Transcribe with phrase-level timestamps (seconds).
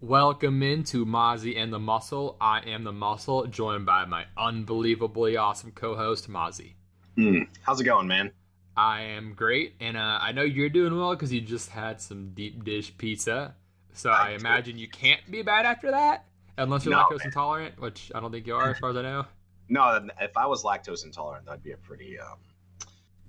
[0.00, 2.36] Welcome into Mozzie and the Muscle.
[2.40, 6.74] I am the Muscle, joined by my unbelievably awesome co-host Mozzie.
[7.16, 8.32] Mm, how's it going, man?
[8.76, 12.32] I am great, and uh, I know you're doing well because you just had some
[12.34, 13.54] deep dish pizza.
[13.94, 16.26] So I, I imagine you can't be bad after that,
[16.58, 17.26] unless you're no, lactose man.
[17.26, 19.24] intolerant, which I don't think you are, as far as I know.
[19.66, 22.36] No, if I was lactose intolerant, that'd be a pretty um,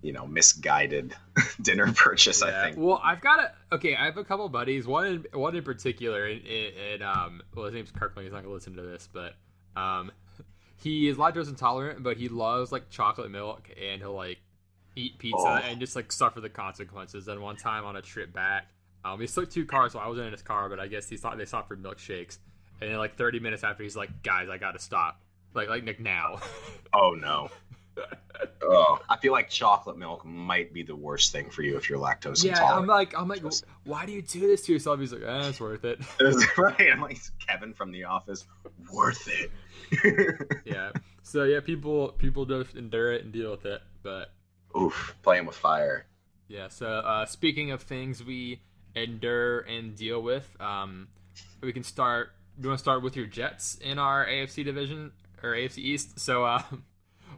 [0.05, 1.15] you know misguided
[1.61, 2.43] dinner purchase.
[2.45, 2.49] Yeah.
[2.49, 2.77] I think.
[2.77, 3.95] Well, I've got a okay.
[3.95, 4.85] I have a couple buddies.
[4.85, 8.25] One in one in particular, and, and um, well, his name's Kirkland.
[8.25, 9.33] He's not gonna listen to this, but
[9.75, 10.11] um,
[10.77, 14.37] he is lactose intolerant, but he loves like chocolate milk, and he'll like
[14.95, 15.69] eat pizza oh.
[15.69, 17.27] and just like suffer the consequences.
[17.27, 18.67] And one time on a trip back,
[19.03, 21.17] um, he took two cars, so I wasn't in his car, but I guess he
[21.17, 22.37] thought they stopped for milkshakes.
[22.79, 25.19] And then like 30 minutes after, he's like, "Guys, I gotta stop."
[25.55, 26.41] Like, like Nick now.
[26.93, 27.49] oh no
[28.63, 31.99] oh, I feel like chocolate milk might be the worst thing for you if you're
[31.99, 32.59] lactose yeah, intolerant.
[32.59, 33.43] Yeah, I'm like, I'm like,
[33.83, 34.99] why do you do this to yourself?
[34.99, 35.99] He's like, eh, it's worth it.
[36.57, 36.91] right.
[36.91, 38.45] I'm like Kevin from The Office.
[38.91, 39.51] Worth it.
[40.65, 40.91] yeah.
[41.23, 44.31] So yeah, people people just endure it and deal with it, but
[44.79, 46.05] oof, playing with fire.
[46.47, 46.67] Yeah.
[46.69, 48.61] So uh, speaking of things we
[48.95, 51.07] endure and deal with, um,
[51.61, 52.31] we can start.
[52.57, 55.11] Do you want to start with your Jets in our AFC division
[55.43, 56.19] or AFC East?
[56.19, 56.45] So.
[56.45, 56.61] Uh,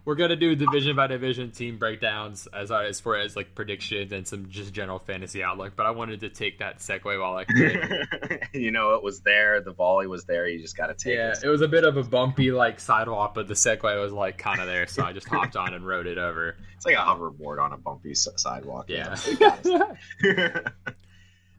[0.07, 4.13] we're gonna do division by division team breakdowns as uh, as far as like predictions
[4.13, 5.73] and some just general fantasy outlook.
[5.75, 8.47] But I wanted to take that segue while I could.
[8.53, 9.59] you know, it was there.
[9.59, 10.47] The volley was there.
[10.47, 11.43] You just got to take yeah, it.
[11.43, 14.61] it was a bit of a bumpy like sidewalk, but the segue was like kind
[14.61, 16.55] of there, so I just hopped on and rode it over.
[16.77, 18.85] It's like a hoverboard on a bumpy sidewalk.
[18.87, 19.17] Yeah.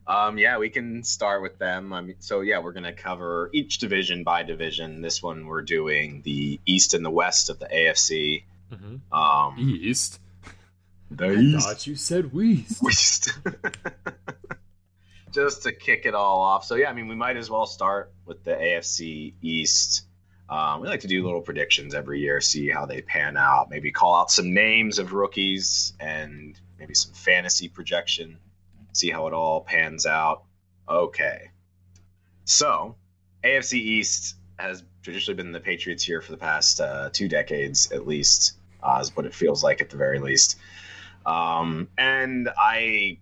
[0.09, 1.93] Um, yeah, we can start with them.
[1.93, 5.01] I mean, so yeah, we're gonna cover each division by division.
[5.01, 8.43] This one we're doing the East and the West of the AFC.
[8.73, 9.13] Mm-hmm.
[9.13, 10.19] Um, East.
[11.11, 11.67] The I East.
[11.67, 12.81] thought you said West.
[12.81, 13.29] West.
[15.31, 16.65] Just to kick it all off.
[16.65, 20.07] So yeah, I mean, we might as well start with the AFC East.
[20.49, 23.69] Um, we like to do little predictions every year, see how they pan out.
[23.69, 28.39] Maybe call out some names of rookies and maybe some fantasy projection
[28.93, 30.43] see how it all pans out.
[30.87, 31.51] Okay.
[32.45, 32.95] So,
[33.43, 38.07] AFC East has traditionally been the Patriots here for the past uh, two decades, at
[38.07, 40.57] least, uh, is what it feels like at the very least.
[41.25, 43.19] Um, and I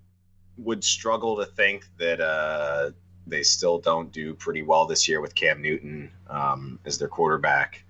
[0.57, 2.91] would struggle to think that uh,
[3.27, 7.83] they still don't do pretty well this year with Cam Newton um, as their quarterback.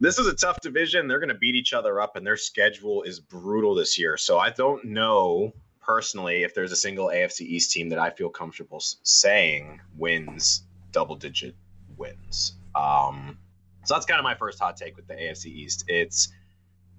[0.00, 1.06] This is a tough division.
[1.08, 4.16] They're going to beat each other up, and their schedule is brutal this year.
[4.16, 8.28] So I don't know personally, if there's a single AFC East team that I feel
[8.28, 10.62] comfortable saying wins
[10.92, 11.54] double digit
[11.96, 12.54] wins.
[12.74, 13.38] Um,
[13.84, 15.84] so that's kind of my first hot take with the AFC East.
[15.88, 16.32] It's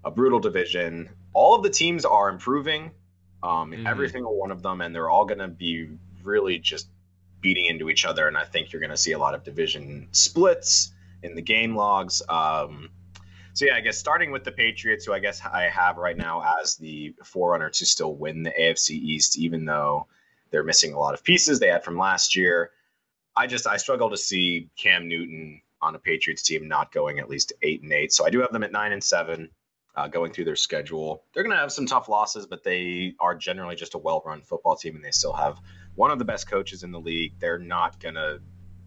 [0.04, 1.08] a brutal division.
[1.32, 2.92] All of the teams are improving,
[3.42, 3.86] um, mm-hmm.
[3.86, 5.88] every single one of them, and they're all going to be
[6.22, 6.88] really just
[7.40, 8.28] beating into each other.
[8.28, 10.92] And I think you're going to see a lot of division splits
[11.22, 12.22] in the game logs.
[12.28, 12.90] Um,
[13.56, 16.44] so yeah, I guess starting with the Patriots, who I guess I have right now
[16.60, 20.08] as the forerunner to still win the AFC East, even though
[20.50, 22.72] they're missing a lot of pieces they had from last year.
[23.34, 27.30] I just I struggle to see Cam Newton on a Patriots team not going at
[27.30, 28.12] least eight and eight.
[28.12, 29.48] So I do have them at nine and seven.
[29.94, 33.34] Uh, going through their schedule, they're going to have some tough losses, but they are
[33.34, 35.58] generally just a well-run football team, and they still have
[35.94, 37.32] one of the best coaches in the league.
[37.38, 38.40] They're not gonna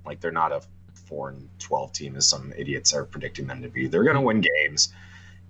[0.06, 0.62] like they're not a
[1.10, 3.88] four and twelve team as some idiots are predicting them to be.
[3.88, 4.94] They're going to win games,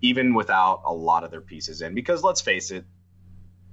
[0.02, 1.94] even without a lot of their pieces in.
[1.94, 2.86] Because let's face it,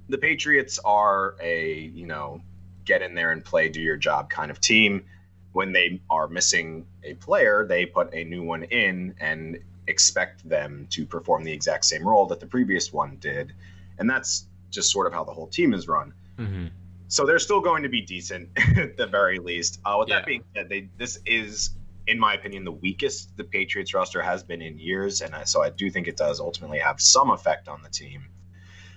[0.09, 2.41] the Patriots are a you know
[2.85, 5.05] get in there and play, do your job kind of team.
[5.53, 10.87] When they are missing a player, they put a new one in and expect them
[10.91, 13.53] to perform the exact same role that the previous one did,
[13.97, 16.13] and that's just sort of how the whole team is run.
[16.37, 16.67] Mm-hmm.
[17.07, 19.79] So they're still going to be decent at the very least.
[19.85, 20.17] Uh, with yeah.
[20.17, 21.71] that being said, they this is,
[22.07, 25.69] in my opinion, the weakest the Patriots roster has been in years, and so I
[25.69, 28.25] do think it does ultimately have some effect on the team.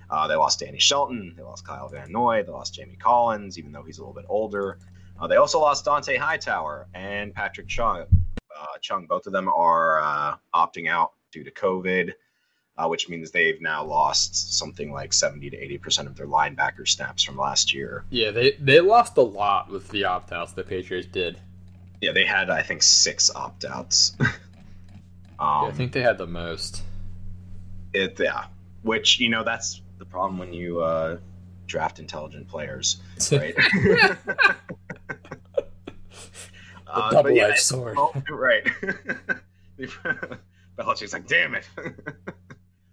[0.08, 3.72] Uh, they lost Danny Shelton, they lost Kyle Van Noy, they lost Jamie Collins, even
[3.72, 4.78] though he's a little bit older.
[5.20, 8.06] Uh, they also lost Dont'a Hightower and Patrick Chung.
[8.56, 12.12] Uh, Chung, both of them are uh, opting out due to COVID
[12.80, 16.88] uh, which means they've now lost something like 70 to 80 percent of their linebacker
[16.88, 18.04] snaps from last year.
[18.10, 21.38] Yeah, they they lost a lot with the opt outs the Patriots did.
[22.00, 24.14] Yeah, they had I think six opt outs.
[24.20, 24.26] um,
[25.40, 26.82] yeah, I think they had the most.
[27.92, 28.46] It yeah,
[28.82, 31.18] which you know that's the problem when you uh,
[31.66, 33.00] draft intelligent players,
[33.32, 33.54] right?
[36.86, 37.96] uh, double-edged yeah, sword.
[37.98, 38.66] Oh, right.
[40.78, 41.68] Belichick's like, damn it.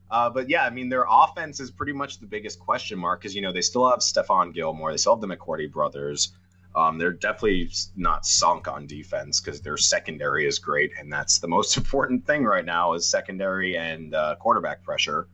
[0.09, 3.35] Uh, but yeah, I mean, their offense is pretty much the biggest question mark because,
[3.35, 4.91] you know, they still have Stephon Gilmore.
[4.91, 6.31] They still have the McCourty brothers.
[6.77, 11.47] Um, they're definitely not sunk on defense because their secondary is great, and that's the
[11.47, 15.27] most important thing right now is secondary and uh, quarterback pressure,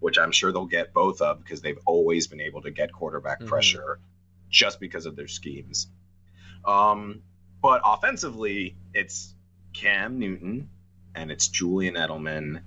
[0.00, 3.40] which I'm sure they'll get both of because they've always been able to get quarterback
[3.40, 3.46] Mhm.
[3.46, 4.00] pressure
[4.50, 5.86] just because of their schemes.
[6.64, 7.22] Um,
[7.62, 9.34] but offensively, it's
[9.72, 10.68] Cam Newton
[11.14, 12.60] and it's Julian Edelman,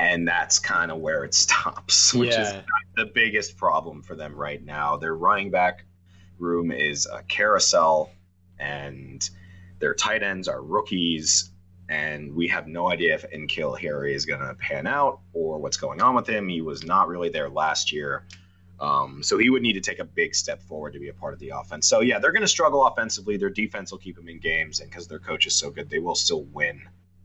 [0.00, 2.52] and that's kind of where it stops, which is
[2.96, 4.96] the biggest problem for them right now.
[4.96, 5.84] Their running back
[6.40, 8.10] room is a carousel,
[8.58, 9.28] and
[9.78, 11.50] their tight ends are rookies.
[11.88, 15.76] And we have no idea if N'Keal Harry is going to pan out or what's
[15.76, 16.48] going on with him.
[16.48, 18.24] He was not really there last year.
[18.78, 21.34] Um, so he would need to take a big step forward to be a part
[21.34, 21.88] of the offense.
[21.88, 23.36] So, yeah, they're going to struggle offensively.
[23.36, 24.80] Their defense will keep them in games.
[24.80, 26.80] And because their coach is so good, they will still win,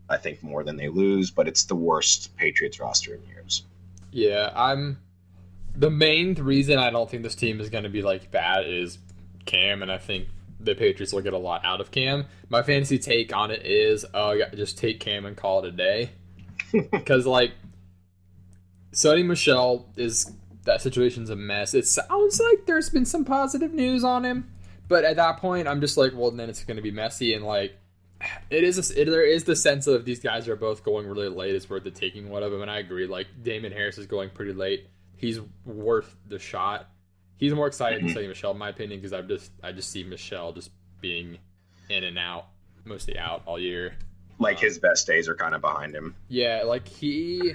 [0.09, 1.31] I think, more than they lose.
[1.31, 3.63] But it's the worst Patriots roster in years.
[4.11, 4.51] yeah.
[4.55, 4.97] I'm
[5.75, 8.97] the main reason I don't think this team is going to be like bad is
[9.45, 10.27] Cam, and I think
[10.59, 12.25] the Patriots will get a lot out of Cam.
[12.49, 16.11] My fantasy take on it is, uh, just take Cam and call it a day,
[16.91, 17.51] because like
[18.91, 20.31] Sony Michel is
[20.63, 21.73] that situation's a mess.
[21.73, 24.49] It sounds like there's been some positive news on him,
[24.87, 27.45] but at that point, I'm just like, well, then it's going to be messy and
[27.45, 27.77] like.
[28.49, 28.91] It is.
[28.91, 31.53] A, it, there is the sense of these guys are both going really late.
[31.53, 33.05] It's worth the taking one of them, and I agree.
[33.05, 34.87] Like Damien Harris is going pretty late.
[35.17, 36.89] He's worth the shot.
[37.37, 38.15] He's more excited than Mhm.
[38.15, 40.71] Sony Michel, in my opinion, because I just I just see Michel just
[41.01, 41.37] being
[41.89, 42.47] in and out,
[42.85, 43.97] mostly out all year.
[44.39, 46.15] Like his best days are kind of behind him.
[46.27, 47.53] Yeah, like he.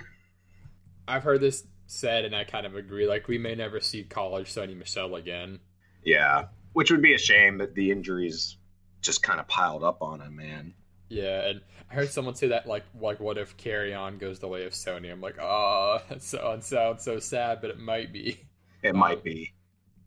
[1.08, 3.06] I've heard this said, and I kind of agree.
[3.06, 5.60] Like we may never see college Sony Michel again.
[6.04, 8.56] Yeah, which would be a shame, but the injuries
[9.02, 10.74] just kind of piled up on him, man.
[11.08, 11.60] Yeah, and
[11.90, 14.72] I heard someone say that like like what if Carry On goes the way of
[14.72, 15.10] Sony?
[15.10, 18.40] I'm like, oh, that sounds sounds so sad, but it might be.
[18.82, 19.52] It Um, might be.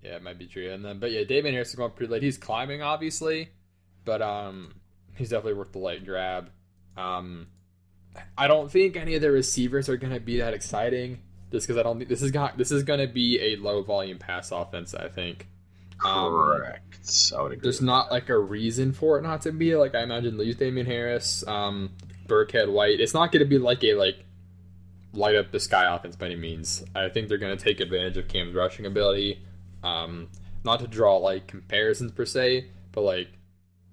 [0.03, 0.69] Yeah, it might be true.
[0.71, 2.23] And then, but yeah, Damien Harris is going pretty late.
[2.23, 3.49] He's climbing, obviously,
[4.03, 4.73] but um,
[5.15, 6.49] he's definitely worth the late grab.
[6.97, 7.47] Um,
[8.37, 11.21] I don't think any of the receivers are going to be that exciting,
[11.51, 13.81] just because I don't think this is got this is going to be a low
[13.81, 14.93] volume pass offense.
[14.93, 15.47] I think
[16.05, 17.31] um, Correct.
[17.35, 17.63] I would agree.
[17.63, 18.13] there's not that.
[18.13, 19.75] like a reason for it not to be.
[19.75, 21.91] Like I imagine, lose Damien Harris, um,
[22.27, 22.99] Burkhead, White.
[22.99, 24.25] It's not going to be like a like
[25.13, 26.83] light up the sky offense by any means.
[26.93, 29.43] I think they're going to take advantage of Cam's rushing ability.
[29.83, 30.29] Um,
[30.63, 33.27] not to draw like comparisons per se, but like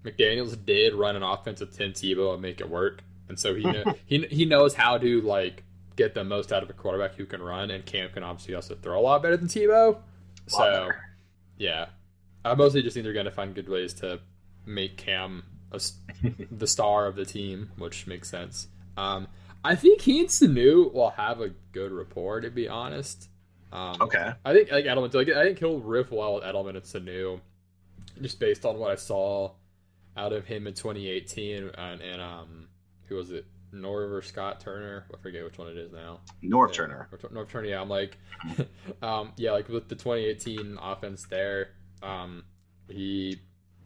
[0.05, 3.63] McDaniels did run an offense with Tim Tebow and make it work, and so he
[3.63, 5.65] kn- he he knows how to like
[5.97, 8.75] get the most out of a quarterback who can run, and Cam can obviously also
[8.75, 9.99] throw a lot better than Tebow.
[10.47, 11.01] So better.
[11.59, 11.87] yeah,
[12.45, 14.21] I mostly just think they're going to find good ways to
[14.65, 15.81] make Cam a
[16.51, 18.69] the star of the team, which makes sense.
[18.97, 19.29] Um,
[19.65, 23.29] I think he and Sanu will have a good rapport, to be honest.
[23.73, 24.33] Um, Okay.
[24.45, 27.41] I think like Edelman, like, I think he'll riff well with Edelman and Sanu,
[28.21, 29.53] just based on what I saw
[30.17, 32.69] out of him in 2018 and, and um,
[33.07, 33.47] who was it?
[33.73, 35.05] Norv or Scott Turner?
[35.15, 36.19] I forget which one it is now.
[36.43, 37.09] Norv Yeah, Turner.
[37.33, 37.69] Norv Turner.
[37.69, 38.19] Yeah, I'm like,
[39.03, 41.69] um, yeah, like with the 2018 offense there,
[42.03, 42.43] um,
[42.89, 43.39] he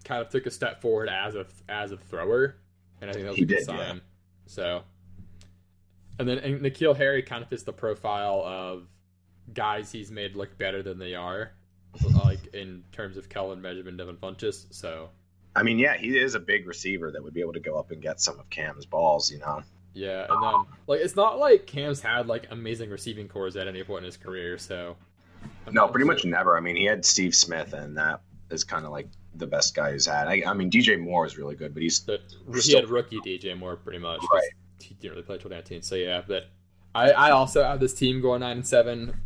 [0.05, 2.57] kind of took a step forward as a as a thrower,
[3.03, 3.77] and I think that was He a good did, yeah.
[3.89, 4.01] sign.
[4.47, 4.83] So,
[6.19, 8.87] and then and N'Keal Harry kind of fits the profile of
[9.55, 11.53] guys he's made look better than they are,
[12.25, 14.67] like in terms of Kelvin Benjamin, Devin Funchess.
[14.71, 15.11] So.
[15.57, 17.93] I mean, yeah, he is a big receiver that would be able to go up
[17.93, 19.63] and get some of Cam's balls, you know.
[19.93, 20.55] Yeah, and then
[20.89, 24.17] like it's not like Cam's had like amazing receiving corps at any point in his
[24.17, 24.97] career, so
[25.71, 26.57] No, pretty much never.
[26.57, 29.93] I mean, he had Steve Smith, and that is kind of like the best guy
[29.93, 30.27] he's had.
[30.27, 32.23] I, I mean, DJ Moore is really good, but he's But
[32.61, 34.21] he had rookie DJ Moore pretty much.
[34.33, 34.43] Right.
[34.81, 35.83] He didn't really play 2019.
[35.83, 36.49] So yeah, but
[36.95, 39.21] I, I also have this team going nine and seven.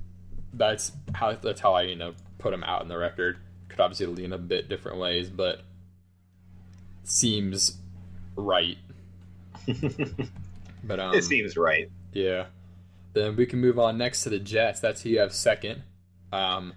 [0.52, 3.38] That's how that's how I you know put him out in the record.
[3.68, 5.60] Could obviously lean a bit different ways, but
[7.04, 7.78] seems
[8.36, 8.78] right.
[10.84, 11.90] But um, it seems right.
[12.12, 12.46] yeah.
[13.12, 14.80] Then we can move on next to the Jets.
[14.80, 15.82] That's who you have second.
[16.32, 16.72] Um,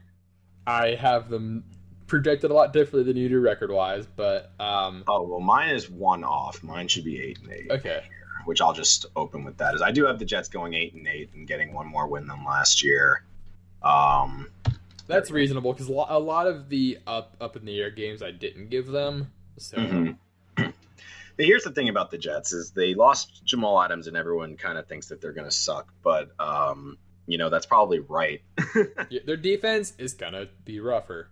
[0.65, 1.63] I have them
[2.07, 5.89] projected a lot differently than you do record wise, but um, Oh well, mine is
[5.89, 6.63] one off.
[6.63, 8.01] Mine should be eight and eight, okay.
[8.45, 9.75] which I'll just open with that.
[9.75, 12.27] Is I do have the Jets going eight and eight and getting one more win
[12.27, 13.23] than last year.
[13.83, 14.49] Um,
[15.07, 18.69] That's reasonable because a lot of the up up in the air games I didn't
[18.69, 19.31] give them.
[19.57, 20.17] So Mhm.
[21.37, 24.77] But here's the thing about the Jets is they lost Jamal Adams and everyone kind
[24.77, 28.41] of thinks that they're going to suck, but um, you know that's probably right.
[29.09, 31.29] yeah, their defense is gonna be rougher.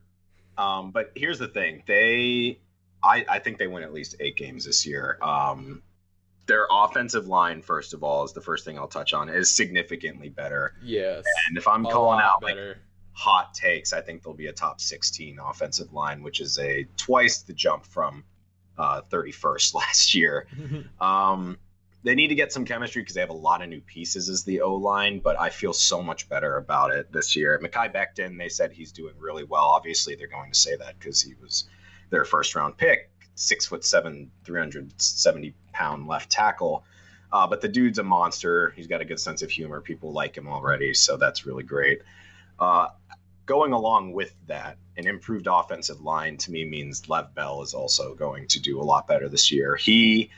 [0.57, 2.59] Um, but here's the thing: they,
[3.03, 5.17] I, I think they win at least eight games this year.
[5.21, 5.83] Um,
[6.49, 10.29] their offensive line, first of all, is the first thing I'll touch on, is significantly
[10.29, 10.73] better.
[10.83, 12.57] Yes, And if I'm calling out like
[13.13, 17.43] hot takes, I think they'll be a top 16 offensive line, which is a twice
[17.43, 18.23] the jump from
[18.77, 20.47] uh, 31st last year.
[20.99, 21.57] um,
[22.03, 24.43] they need to get some chemistry because they have a lot of new pieces as
[24.43, 27.59] the O line, but I feel so much better about it this year.
[27.61, 29.65] Mekhi Becton, they said he's doing really well.
[29.65, 31.69] Obviously, they're going to say that because he was
[32.09, 36.83] their first round pick, six foot seven, 370 pound left tackle.
[37.31, 38.71] Uh, but the dude's a monster.
[38.75, 39.81] He's got a good sense of humor.
[39.81, 42.01] People like him already, so that's really great.
[42.59, 42.87] Uh,
[43.45, 48.13] going along with that, an improved offensive line to me means Lev Bell is also
[48.13, 49.75] going to do a lot better this year.
[49.75, 50.31] He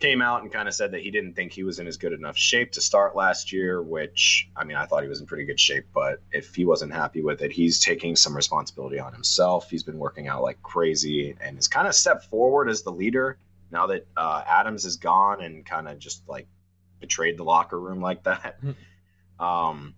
[0.00, 2.12] came out and kind of said that he didn't think he was in as good
[2.12, 5.44] enough shape to start last year, which I mean, I thought he was in pretty
[5.44, 9.70] good shape, but if he wasn't happy with it, he's taking some responsibility on himself.
[9.70, 13.38] He's been working out like crazy and has kind of stepped forward as the leader
[13.74, 16.46] now that uh, Adams is gone and kind of just like
[17.00, 18.58] betrayed the locker room like that.
[19.38, 19.94] um,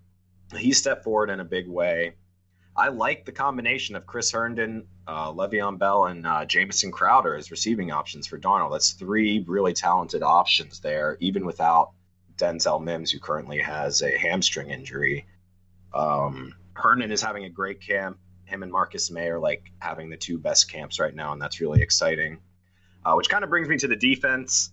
[0.56, 2.14] he stepped forward in a big way.
[2.76, 7.50] I like the combination of Chris Herndon, uh, Le'Veon Bell, and uh, Jamison Crowder as
[7.50, 8.73] receiving options for Darnold.
[8.73, 11.92] That's three really talented options there, even without
[12.37, 15.26] Denzel Mims, who currently has a hamstring injury.
[15.95, 18.18] Um, Herndon is having a great camp.
[18.45, 21.61] Him and Marcus Maye are like having the two best camps right now, and that's
[21.61, 22.40] really exciting.
[23.07, 24.73] Uh, which kind of brings me to the defense.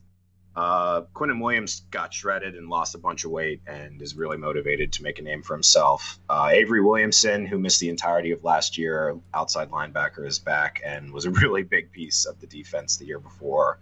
[0.55, 4.91] Uh, Quinnen Williams got shredded and lost a bunch of weight and is really motivated
[4.93, 6.17] to make a name for himself.
[6.27, 11.13] Uh, Avery Williamson, who missed the entirety of last year, outside linebacker, is back and
[11.13, 13.77] was a really big piece of the defense the year before.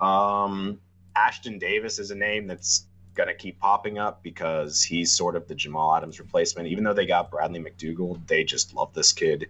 [0.00, 0.80] Um,
[1.16, 5.46] Ashtyn Davis is a name that's going to keep popping up because he's sort of
[5.46, 6.66] the Jamal Adams replacement.
[6.66, 9.46] Even though they got Bradley McDougald, they just love this kid.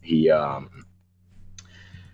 [0.00, 0.86] He um,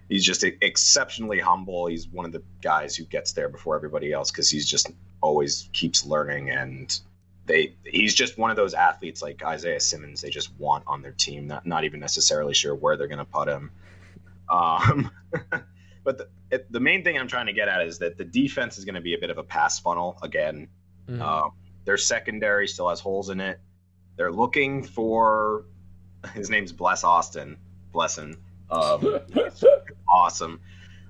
[0.09, 1.87] he's just exceptionally humble.
[1.87, 5.69] He's one of the guys who gets there before everybody else because he's just always
[5.73, 7.01] keeps learning and
[7.47, 11.13] they he's just one of those athletes like Isaiah Simmons they just want on their
[11.13, 13.71] team not not even necessarily sure where they're going to put him
[14.51, 15.11] um,
[16.05, 18.79] but the, it, the main thing I'm trying to get at is that the defense
[18.79, 20.69] is going to be a bit of a pass funnel again
[21.09, 21.23] mm-hmm.
[21.23, 21.53] um,
[21.85, 23.61] their secondary still has holes in it
[24.17, 25.65] they're looking for
[26.35, 27.57] his name's Bless Austin
[27.95, 28.37] Blessin
[28.71, 29.21] um,
[30.15, 30.61] awesome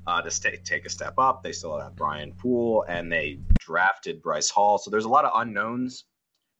[0.06, 1.42] uh, to stay, take a step up.
[1.42, 4.78] They still have Brian Poole and they drafted Bryce Hall.
[4.78, 6.04] So there's a lot of unknowns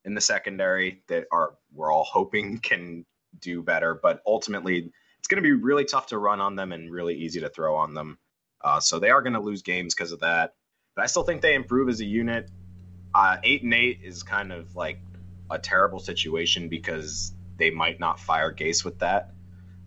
[0.05, 3.05] in the secondary that are we're all hoping can
[3.41, 3.99] do better.
[4.01, 7.41] But ultimately, it's going to be really tough to run on them and really easy
[7.41, 8.19] to throw on them.
[8.63, 10.55] Uh, so they are going to lose games because of that.
[10.95, 12.51] But I still think they improve as a unit.
[13.15, 15.01] Uh, eight and eight is kind of like
[15.51, 19.31] a terrible situation because they might not fire Gase with that.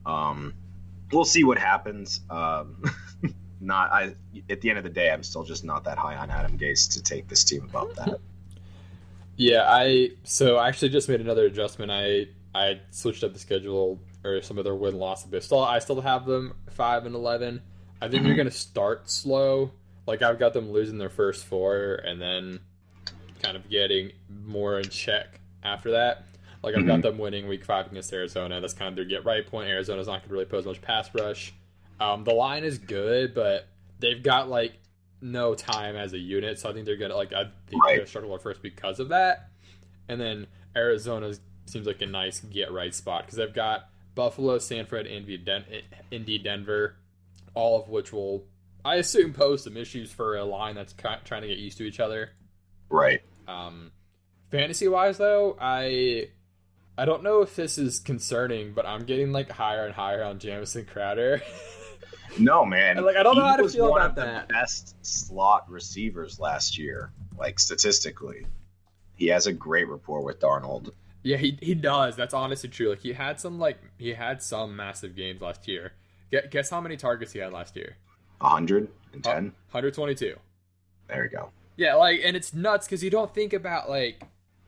[0.05, 0.53] Um,
[1.11, 2.21] we'll see what happens.
[2.29, 2.83] Um,
[3.61, 4.15] not I
[4.49, 6.91] at the end of the day, I'm still just not that high on Adam Gase
[6.93, 8.19] to take this team above that.
[9.35, 11.91] Yeah, I so I actually just made another adjustment.
[11.91, 15.43] I I switched up the schedule or some of their win loss a bit.
[15.43, 17.61] Still, I still have them five and eleven.
[18.01, 18.37] I think they're mm-hmm.
[18.37, 19.71] gonna start slow.
[20.07, 22.59] Like I've got them losing their first four and then
[23.43, 24.11] kind of getting
[24.45, 26.23] more in check after that.
[26.63, 27.01] Like I've got mm-hmm.
[27.01, 28.59] them winning week five against Arizona.
[28.59, 29.69] That's kind of their get right point.
[29.69, 31.53] Arizona's not going to really pose much pass rush.
[31.99, 33.67] Um, the line is good, but
[33.99, 34.73] they've got like
[35.21, 37.89] no time as a unit, so I think they're gonna like I think right.
[37.89, 39.49] they're gonna struggle at first because of that.
[40.07, 41.33] And then Arizona
[41.65, 45.65] seems like a nice get right spot because they've got Buffalo, Sanford, Indy, Den-
[46.11, 46.95] Indy, Denver,
[47.53, 48.45] all of which will
[48.85, 51.99] I assume pose some issues for a line that's trying to get used to each
[51.99, 52.31] other.
[52.89, 53.21] Right.
[53.47, 53.91] Um,
[54.51, 56.29] fantasy wise though, I
[56.97, 60.39] I don't know if this is concerning, but I'm getting like higher and higher on
[60.39, 61.41] Jamison Crowder.
[62.39, 62.97] no, man.
[62.97, 64.49] And, like I don't he know how to feel about that.
[64.49, 68.47] best slot receivers last year, like statistically.
[69.15, 70.91] He has a great rapport with Darnold.
[71.23, 72.15] Yeah, he he does.
[72.15, 72.89] That's honestly true.
[72.89, 75.93] Like he had some like he had some massive games last year.
[76.49, 77.95] Guess how many targets he had last year?
[78.39, 79.23] 110.
[79.23, 80.35] 122.
[81.07, 81.51] There you go.
[81.75, 84.23] Yeah, like and it's nuts because you don't think about like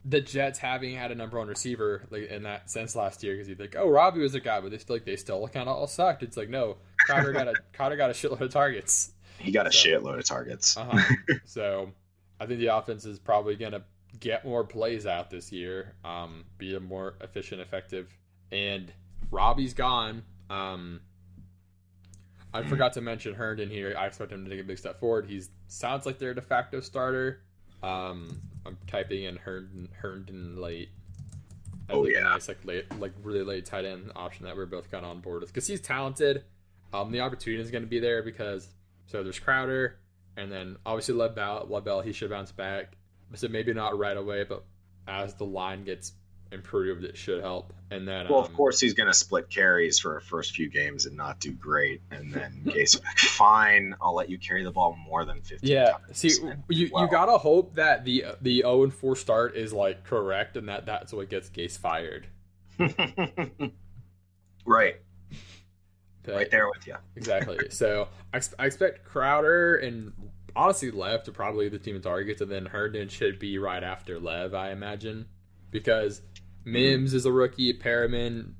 [0.05, 3.49] the Jets having had a number one receiver like in that sense last year because
[3.49, 5.75] you think, oh, Robby was a guy, but they still like they still kind of
[5.75, 6.23] all sucked.
[6.23, 9.13] It's like no, Crowder got a Crowder got a shitload of targets.
[9.37, 10.77] He got a so, shitload of targets.
[10.77, 11.15] uh-huh.
[11.45, 11.91] So
[12.39, 13.83] I think the offense is probably gonna
[14.19, 18.15] get more plays out this year, um, be a more efficient, effective,
[18.51, 18.91] and
[19.31, 20.23] Robby's gone.
[20.49, 21.01] Um,
[22.53, 23.93] I forgot to mention Herndon here.
[23.97, 25.27] I expect him to take a big step forward.
[25.27, 27.41] He sounds like their de facto starter.
[27.83, 30.89] Um, I'm typing in Herndon, Herndon late.
[31.89, 34.91] oh like yeah, nice like late, like really late tight end option that we're both
[34.91, 36.43] kind of on board with because he's talented.
[36.93, 38.67] Um, the opportunity is going to be there because
[39.05, 39.97] so there's Crowder,
[40.37, 42.01] and then obviously Lev Bell.
[42.01, 42.93] He should bounce back,
[43.33, 44.63] so maybe not right away, but
[45.07, 46.13] as the line gets
[46.51, 47.73] improved, it should help.
[47.91, 50.69] And then, Well, um, of course, he's going to split carries for a first few
[50.69, 52.01] games and not do great.
[52.11, 55.67] And then Gase, fine, I'll let you carry the ball more than fifty.
[55.67, 56.17] Yeah, times.
[56.17, 56.29] see,
[56.69, 60.55] you well, you gotta hope that the the zero and four start is like correct,
[60.57, 62.27] and that that's what gets Gase fired.
[64.65, 64.95] right,
[66.23, 66.95] But- right there with you.
[67.15, 67.57] exactly.
[67.69, 70.13] so I, I expect Crowder and
[70.55, 74.19] honestly Lev to probably the team in targets, and then Herndon should be right after
[74.19, 75.25] Lev, I imagine,
[75.71, 76.21] because
[76.65, 78.53] Mims is a rookie, Perriman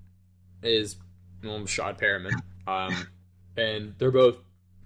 [0.62, 0.98] is
[1.44, 2.34] well, Shad Perriman,
[2.68, 3.08] um,
[3.58, 4.38] and they're both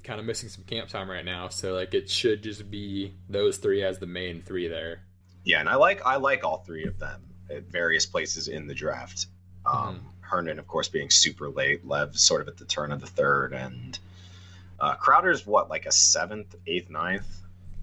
[0.04, 1.48] kind of missing some camp time right now.
[1.48, 5.02] So like it should just be those three as the main three there.
[5.44, 8.74] Yeah, and I like I like all three of them at various places in the
[8.74, 9.28] draft.
[9.66, 11.86] Um, Herndon, of course, being super late.
[11.86, 13.98] Lev sort of at the turn of the third, and
[14.80, 17.28] uh, Crowder's what like a seventh, eighth, ninth.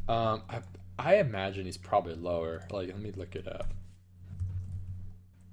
[0.09, 0.61] Um, I,
[0.99, 2.67] I imagine he's probably lower.
[2.71, 3.73] Like, let me look it up.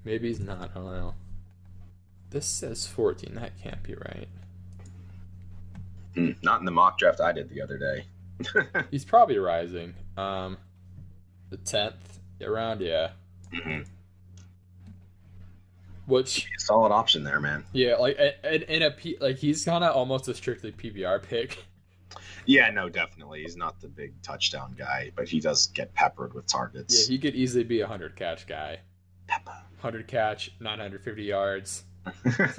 [0.07, 0.71] Maybe he's not.
[0.73, 1.15] I don't know.
[2.29, 3.35] This says 14.
[3.35, 4.29] That can't be right.
[6.15, 8.05] Hmm, not in the mock draft I did the other day.
[8.91, 9.95] He's probably rising.
[10.15, 10.57] Um,
[11.49, 11.93] the 10th
[12.41, 13.09] around, yeah.
[13.53, 13.81] Mm-hmm.
[16.05, 17.65] Which, Solid option there, man.
[17.73, 21.65] yeah, like in, in a P, like he's kind of almost a strictly PPR pick.
[22.49, 23.41] Yeah, no, definitely.
[23.41, 27.09] He's not the big touchdown guy, but he does get peppered with targets.
[27.09, 28.79] Yeah, he could easily be a hundred catch guy.
[29.27, 29.51] Pepper.
[29.77, 31.83] 100 catch, 950 yards.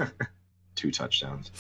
[0.75, 1.51] Two touchdowns.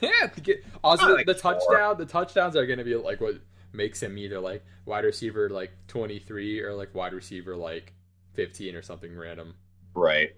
[0.00, 3.36] yeah, to get, also like the touchdown, the touchdowns are going to be like what
[3.72, 7.92] makes him either like wide receiver like 23 or like wide receiver like
[8.34, 9.54] 15 or something random.
[9.94, 10.30] right.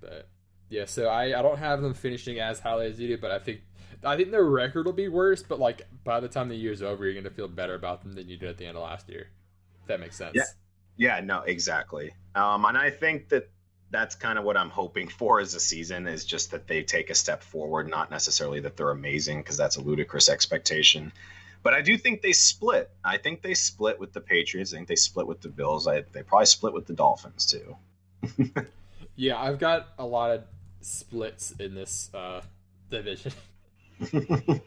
[0.00, 0.28] But
[0.68, 3.38] yeah, so I I don't have them finishing as highly as you do, but I
[3.38, 3.60] think
[4.02, 5.42] I think their record will be worse.
[5.42, 8.12] But like by the time the year's over, you're going to feel better about them
[8.14, 9.28] than you did at the end of last year.
[9.80, 10.34] If that makes sense.
[10.34, 10.44] Yeah.
[10.96, 12.12] Yeah, no, exactly.
[12.34, 13.50] Um, and I think that
[13.90, 17.10] that's kind of what I'm hoping for as a season is just that they take
[17.10, 21.12] a step forward, not necessarily that they're amazing because that's a ludicrous expectation.
[21.62, 22.90] But I do think they split.
[23.04, 24.72] I think they split with the Patriots.
[24.72, 25.86] I think they split with the Bills.
[25.86, 27.76] I, they probably split with the Dolphins too.
[29.16, 30.42] Yeah, I've got a lot of
[30.80, 32.40] splits in this uh,
[32.90, 33.32] division.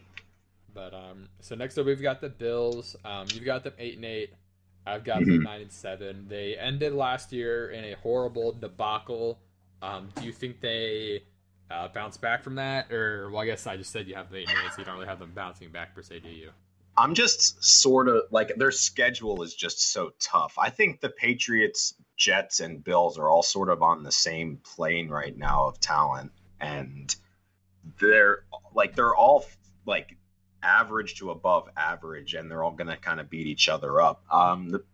[0.78, 2.94] But um, so next up we've got the Bills.
[3.04, 4.32] Um, you've got them eight and eight.
[4.88, 5.44] I've got them Mhm.
[5.44, 6.26] nine and seven.
[6.28, 9.38] They ended last year in a horrible debacle.
[9.82, 11.22] Um, do you think they
[11.70, 14.38] uh, bounce back from that, or well, I guess I just said you have the
[14.38, 16.50] eight and eight, so you don't really have them bouncing back per se, do you?
[16.96, 20.54] I'm just sort of like their schedule is just so tough.
[20.58, 25.08] I think the Patriots, Jets, and Bills are all sort of on the same plane
[25.08, 27.14] right now of talent, and
[28.00, 29.44] they're like they're all
[29.86, 30.16] like
[30.62, 34.24] average to above average, and they're all going to kind of beat each other up.
[34.30, 34.84] Um, the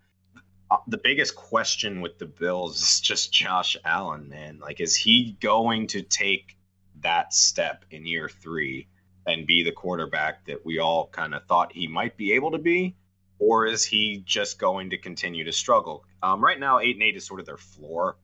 [0.70, 4.58] uh, the biggest question with the Bills is just Josh Allen, man.
[4.60, 6.56] Like, is he going to take
[7.00, 8.88] that step in year three?
[9.26, 12.58] and be the quarterback that we all kind of thought he might be able to
[12.58, 12.94] be,
[13.38, 16.04] or is he just going to continue to struggle?
[16.22, 18.16] Um, right now, eight and eight is sort of their floor.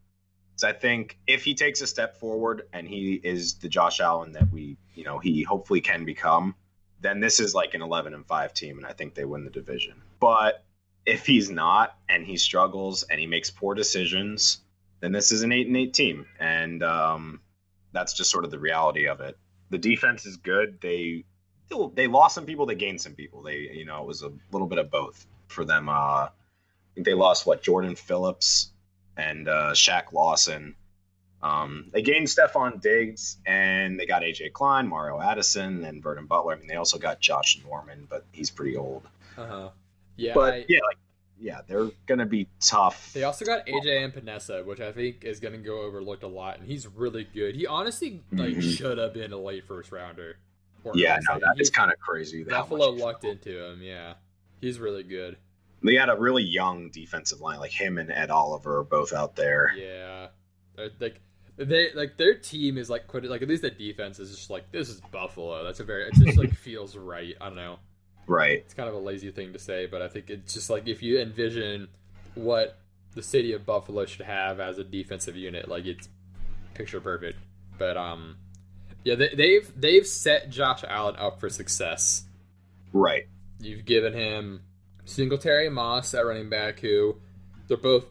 [0.56, 4.32] So I think if he takes a step forward and he is the Josh Allen
[4.32, 6.54] that we, you know, he hopefully can become,
[7.00, 9.50] then this is like an eleven and five team, and I think they win the
[9.50, 10.02] division.
[10.20, 10.64] But
[11.06, 14.58] if he's not and he struggles and he makes poor decisions,
[15.00, 17.40] then this is an eight and eight team, and um,
[17.92, 19.36] that's just sort of the reality of it
[19.70, 20.80] the defense is good.
[20.80, 21.24] They
[21.94, 23.42] they lost some people, they gained some people.
[23.42, 25.88] They you know it was a little bit of both for them.
[25.88, 26.30] Uh, I
[26.94, 28.72] think they lost what Jordan Phillips
[29.16, 30.74] and uh, Shaq Lawson.
[31.42, 36.54] Um, they gained Stefon Diggs and they got AJ Klein, Mario Addison, and Vernon Butler.
[36.54, 39.02] I mean, they also got Josh Norman, but he's pretty old.
[39.38, 39.68] Uh huh.
[40.16, 40.34] Yeah.
[40.34, 40.98] But I- yeah, like
[41.42, 43.14] yeah, they're gonna be tough.
[43.14, 46.58] They also got AJ Epenesa, which I think is going to go overlooked a lot,
[46.58, 47.54] and he's really good.
[47.56, 48.76] He honestly like Mhm.
[48.76, 50.36] should have been a late first rounder.
[50.94, 52.44] Yeah, no, that is kind of crazy.
[52.44, 53.82] Buffalo lucked into him.
[53.82, 54.14] Yeah,
[54.60, 55.38] he's really good.
[55.82, 59.72] They had a really young defensive line, like him and Ed Oliver both out there.
[59.78, 60.28] Yeah,
[60.98, 61.20] like
[61.68, 64.70] they like their team is like quite like at least the defense is just like
[64.72, 65.62] this is Buffalo.
[65.64, 67.34] That's a very it just like feels right.
[67.40, 67.78] I don't know.
[68.26, 68.58] Right.
[68.58, 71.02] It's kind of a lazy thing to say, but I think it's just like if
[71.02, 71.88] you envision
[72.34, 72.78] what
[73.14, 76.08] the city of Buffalo should have as a defensive unit, like it's
[76.74, 77.38] picture perfect.
[77.78, 78.36] But um,
[79.04, 82.24] yeah, they, they've they've set Josh Allen up for success.
[82.92, 83.26] Right.
[83.60, 84.62] You've given him
[85.04, 87.16] Singletary Moss at running back, who
[87.68, 88.06] they're both.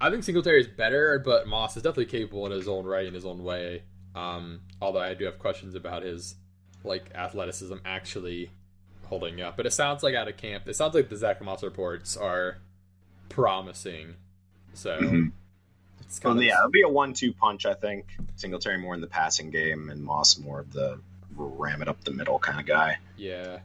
[0.00, 3.14] I think Singletary is better, but Moss is definitely capable in his own right, in
[3.14, 3.82] his own way.
[4.14, 6.34] Um, although I do have questions about his
[6.84, 8.50] like athleticism actually
[9.06, 9.56] holding up.
[9.56, 12.58] But it sounds like out of camp, it sounds like the Zack Moss reports are
[13.28, 14.14] promising.
[14.74, 15.32] So Mhm.
[16.00, 17.66] It's Well, of- yeah, it'll be a one-two punch.
[17.66, 18.06] I think
[18.36, 21.00] Singletary more in the passing game, and Moss more of the
[21.34, 22.98] ram it up the middle kind of guy.
[23.16, 23.58] yeah.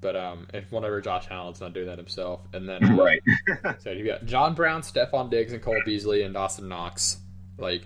[0.00, 3.20] But um, if whenever Josh Allen's not doing that himself, and then Right.
[3.80, 7.18] So you got John Brown, Stefon Diggs, and Cole Beasley, and Dawson Knox.
[7.58, 7.82] Like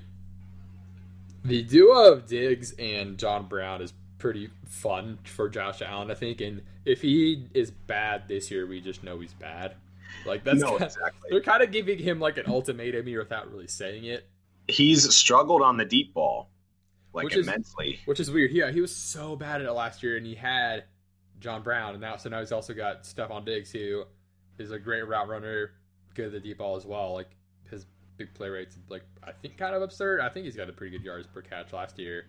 [1.45, 6.41] the duo of Diggs and John Brown is pretty fun for Josh Allen, I think.
[6.41, 9.75] And if he is bad this year, we just know he's bad.
[10.25, 11.29] Like that's no, kinda- exactly.
[11.31, 14.27] they're kind of giving him like an ultimatum here without really saying it,
[14.69, 16.49] He's struggled on the deep ball,
[17.13, 17.99] like Which is- immensely.
[18.07, 18.53] which is weird.
[18.53, 20.85] Yeah, he was so bad at it last year, and he had
[21.45, 24.05] John Brown, and now so now he's also got Stefon Diggs, who
[24.59, 25.73] is a great route runner,
[26.15, 27.13] good at the deep ball as well.
[27.13, 27.29] Like
[27.71, 27.85] his
[28.17, 30.21] big play rates, like I think kind of absurd.
[30.23, 32.25] I think he's got a pretty good yards per catch last year,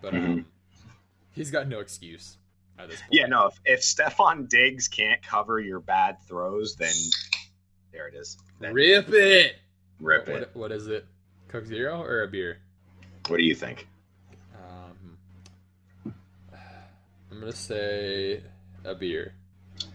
[0.00, 0.46] but um,
[1.32, 2.38] he's got no excuse
[2.78, 3.12] at this point.
[3.12, 3.48] Yeah, no.
[3.48, 6.94] If, if Stefon Diggs can't cover your bad throws, then
[7.92, 8.38] there it is.
[8.60, 9.56] Then rip it.
[10.00, 10.50] rip What- it.
[10.54, 11.04] what is it?
[11.48, 12.56] Coke Zero or a beer?
[13.28, 13.86] What do you think?
[14.54, 16.12] Um,
[17.30, 18.42] I'm gonna say
[18.84, 19.34] a beer.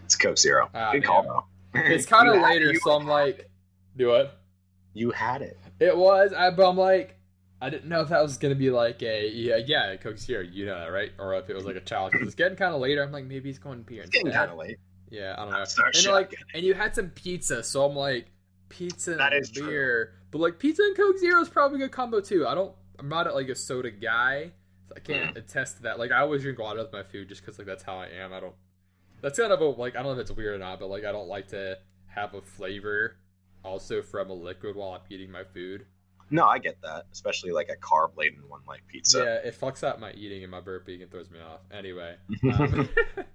[0.04, 0.68] It's Coke Zero.
[0.74, 1.08] Ah, Good damn.
[1.08, 1.80] call, though.
[1.80, 3.50] It's kind of later, so I'm like, it.
[3.96, 4.36] do what?
[4.92, 5.56] you had it.
[5.78, 7.16] It was, I, but I'm like,
[7.62, 10.66] I didn't know if that was gonna be like a yeah, yeah, Coke Zero, you
[10.66, 11.12] know that, right?
[11.18, 12.14] Or if it was like a challenge.
[12.20, 13.02] it's getting kind of later.
[13.02, 14.78] I'm like, maybe he's going beer It's getting kind of late.
[15.10, 15.64] Yeah, I don't know.
[15.64, 18.26] Sorry, And like, and you had some pizza, so I'm like,
[18.68, 19.66] pizza That and is true.
[19.68, 20.12] beer.
[20.30, 22.46] But like, pizza and Coke Zero is probably a good combo too.
[22.46, 24.50] I don't, I'm not like a soda guy,
[24.88, 25.98] so I can't attest to that.
[25.98, 28.32] Like, I always drink water with my food just because like that's how I am.
[28.32, 28.54] I don't.
[29.22, 31.04] That's kind of a like I don't know if it's weird or not, but like
[31.04, 33.16] I don't like to have a flavor
[33.64, 35.86] also from a liquid while I'm eating my food.
[36.32, 39.18] No, I get that, especially like a carb laden one like pizza.
[39.18, 41.60] Yeah, it fucks up my eating and my burping and throws me off.
[41.72, 42.14] Anyway,
[42.54, 42.88] um,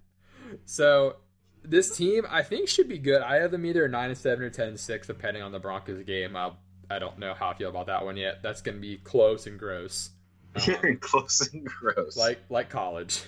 [0.66, 1.18] so
[1.64, 3.22] this team I think should be good.
[3.22, 6.04] I have them either nine and seven or ten and six, depending on the Broncos
[6.04, 6.36] game.
[6.36, 6.52] I
[6.90, 8.42] I don't know how I feel about that one yet.
[8.44, 10.12] That's gonna be close and gross,
[10.68, 12.16] Um, Close and gross.
[12.16, 13.24] like like college.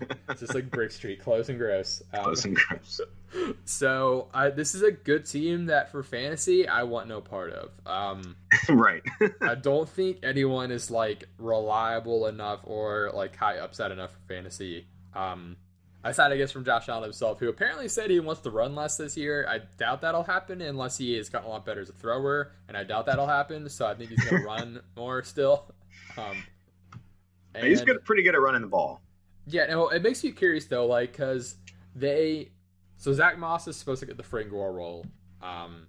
[0.28, 2.02] It's just like Brick Street, close and gross.
[2.12, 3.00] Um, close and gross.
[3.64, 7.70] so I, this is a good team that for fantasy I want no part of.
[7.86, 8.36] Um,
[8.68, 9.02] right.
[9.40, 14.86] I don't think anyone is like reliable enough or like high upset enough for fantasy.
[15.14, 15.56] Um,
[16.04, 18.96] aside, I guess, from Josh Allen himself, who apparently said he wants to run less
[18.96, 19.46] this year.
[19.48, 22.76] I doubt that'll happen unless he has gotten a lot better as a thrower, and
[22.76, 23.68] I doubt that'll happen.
[23.68, 25.72] So I think he's going to run more still.
[26.16, 26.36] Um,
[27.60, 29.02] He's good, pretty good at running the ball.
[29.48, 31.56] Yeah, no, it makes me curious though, like, because
[31.94, 32.50] they.
[32.96, 35.06] So Zack Moss is supposed to get the Frank Gore role.
[35.40, 35.86] Um,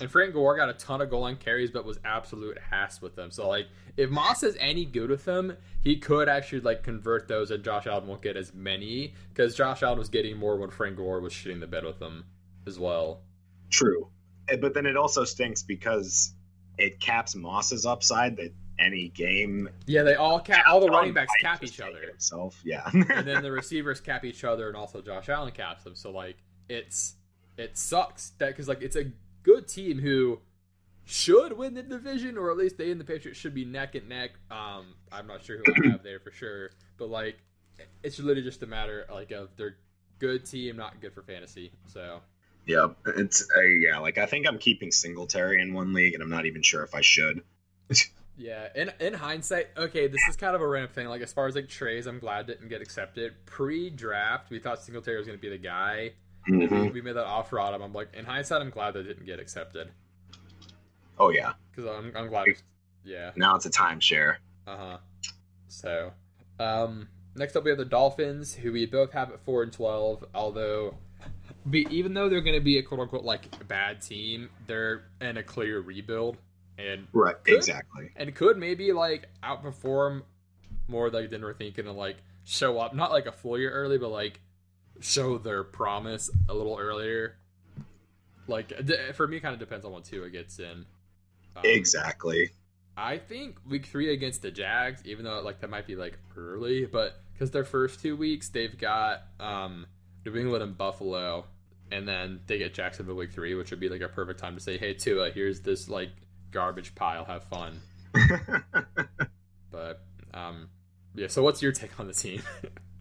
[0.00, 3.16] and Frank Gore got a ton of goal line carries, but was absolute ass with
[3.16, 3.32] them.
[3.32, 7.50] So, like, if Moss is any good with them, he could actually, like, convert those,
[7.50, 10.96] and Josh Allen won't get as many, because Josh Allen was getting more when Frank
[10.96, 12.24] Gore was shitting the bed with them
[12.66, 13.22] as well.
[13.70, 14.08] True.
[14.48, 16.32] Eh, But then it also stinks because
[16.78, 21.32] it caps Moss's upside that any game Yeah, they all cap, all the running backs
[21.40, 22.00] cap each other.
[22.06, 22.60] Himself.
[22.64, 22.88] Yeah.
[22.92, 25.94] and then the receivers cap each other, and also Josh Allen caps them.
[25.94, 26.36] So like
[26.68, 27.14] it's
[27.56, 29.06] it sucks that because like it's a
[29.42, 30.40] good team who
[31.04, 34.08] should win the division, or at least they and the Patriots should be neck and
[34.08, 34.32] neck.
[34.50, 37.38] Um, I'm not sure who I have there for sure, but like
[38.02, 39.76] it's literally just a matter like of they're
[40.18, 41.72] good team, not good for fantasy.
[41.86, 42.20] So
[42.66, 42.88] yeah.
[43.06, 43.98] It's uh, yeah.
[43.98, 46.94] Like I think I'm keeping Singletary in one league, and I'm not even sure if
[46.94, 47.42] I should.
[48.36, 51.06] yeah, in in hindsight, okay, this is kind of a random thing.
[51.08, 54.50] Like as far as like trays, I'm glad didn't get accepted pre-draft.
[54.50, 56.12] We thought Singletary was going to be the guy.
[56.48, 56.92] Mhm.
[56.92, 57.82] we made that offer on him.
[57.82, 59.90] I'm like, in hindsight, I'm glad that didn't get accepted
[61.18, 61.52] Oh yeah.
[61.70, 62.46] because I'm, I'm glad.
[63.04, 63.30] Yeah.
[63.36, 64.36] Now it's a timeshare.
[64.66, 64.98] Uh huh.
[65.68, 66.12] So,
[66.58, 70.24] um, next up we have the Dolphins, who we both have at four and twelve.
[70.34, 70.96] Although,
[71.68, 75.36] be, even though they're going to be a quote unquote like bad team, they're in
[75.36, 76.38] a clear rebuild
[76.82, 77.36] and Right.
[77.44, 78.10] Could- Exactly.
[78.16, 80.22] and could maybe like outperform
[80.88, 83.98] more like than we're thinking and like show up not like a full year early,
[83.98, 84.40] but like
[85.00, 87.36] show their promise a little earlier.
[88.48, 90.84] Like d- for me, kind of depends on what two it gets in.
[91.56, 92.50] Um, Exactly.
[92.96, 96.84] I think week three against the Jags, even though like that might be like early,
[96.84, 99.86] but because their first two weeks they've got um,
[100.26, 101.46] New England and Buffalo,
[101.90, 104.60] and then they get Jacksonville week three, which would be like a perfect time to
[104.60, 106.10] say, "Hey, Tua, here's this like
[106.52, 107.24] garbage pile.
[107.24, 107.80] Have fun."
[109.72, 110.68] But um,
[111.14, 111.26] yeah.
[111.28, 112.42] So what's your take on the team?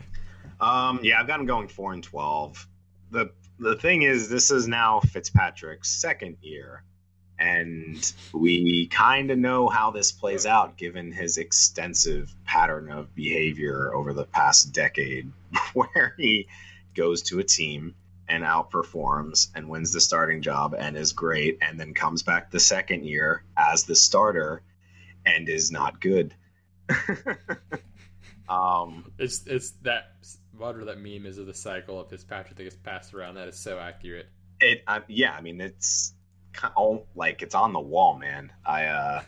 [0.60, 1.02] um.
[1.04, 2.66] Yeah, I've got him going four and twelve.
[3.12, 6.84] the The thing is, this is now Fitzpatrick's second year,
[7.38, 13.94] and we kind of know how this plays out given his extensive pattern of behavior
[13.94, 15.32] over the past decade,
[15.74, 16.48] where he
[16.96, 17.96] goes to a team
[18.28, 22.60] and outperforms and wins the starting job and is great, and then comes back the
[22.60, 24.62] second year as the starter
[25.26, 26.34] and is not good.
[28.50, 30.14] um, it's it's that
[30.58, 33.36] whatever that meme is of the cycle of Fitzpatrick that gets passed around.
[33.36, 34.28] That is so accurate.
[34.60, 36.14] It uh, yeah, I mean it's
[36.54, 38.52] kind of, like it's on the wall, man.
[38.66, 39.22] I uh,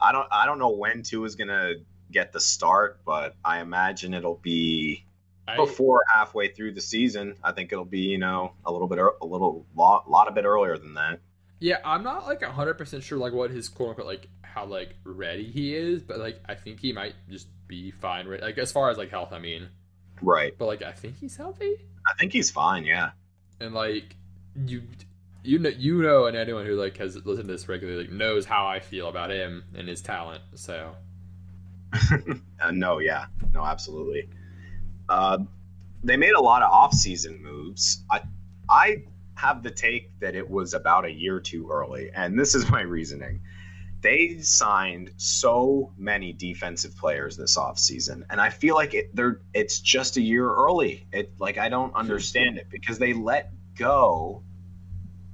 [0.00, 1.74] I don't I don't know when Tua is gonna
[2.10, 5.04] get the start, but I imagine it'll be
[5.48, 7.36] I, before halfway through the season.
[7.42, 10.44] I think it'll be you know a little bit a little lot lot a bit
[10.44, 11.20] earlier than that.
[11.60, 14.94] Yeah, I'm not like 100 percent sure like what his quote unquote like how like
[15.04, 18.28] ready he is, but like I think he might just be fine.
[18.28, 19.68] Right, like as far as like health, I mean.
[20.20, 20.54] Right.
[20.56, 21.76] But like I think he's healthy.
[22.06, 22.84] I think he's fine.
[22.84, 23.10] Yeah.
[23.60, 24.16] And like
[24.66, 24.82] you
[25.42, 28.44] you know you know and anyone who like has listened to this regularly like knows
[28.44, 30.42] how I feel about him and his talent.
[30.54, 30.94] So.
[32.60, 34.28] uh, no, yeah, no, absolutely.
[35.08, 35.38] Uh,
[36.04, 38.04] they made a lot of off-season moves.
[38.10, 38.22] I,
[38.68, 42.70] I have the take that it was about a year too early, and this is
[42.70, 43.40] my reasoning.
[44.00, 49.80] They signed so many defensive players this offseason, and I feel like it, they're it's
[49.80, 51.06] just a year early.
[51.12, 54.42] It like I don't understand it because they let go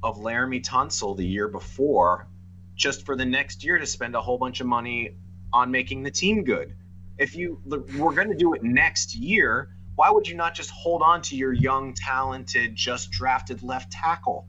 [0.03, 2.27] of Laremy Tunsil the year before,
[2.75, 5.15] just for the next year to spend a whole bunch of money
[5.53, 6.75] on making the team good.
[7.19, 11.03] If you we're going to do it next year, why would you not just hold
[11.03, 14.49] on to your young, talented, just drafted left tackle?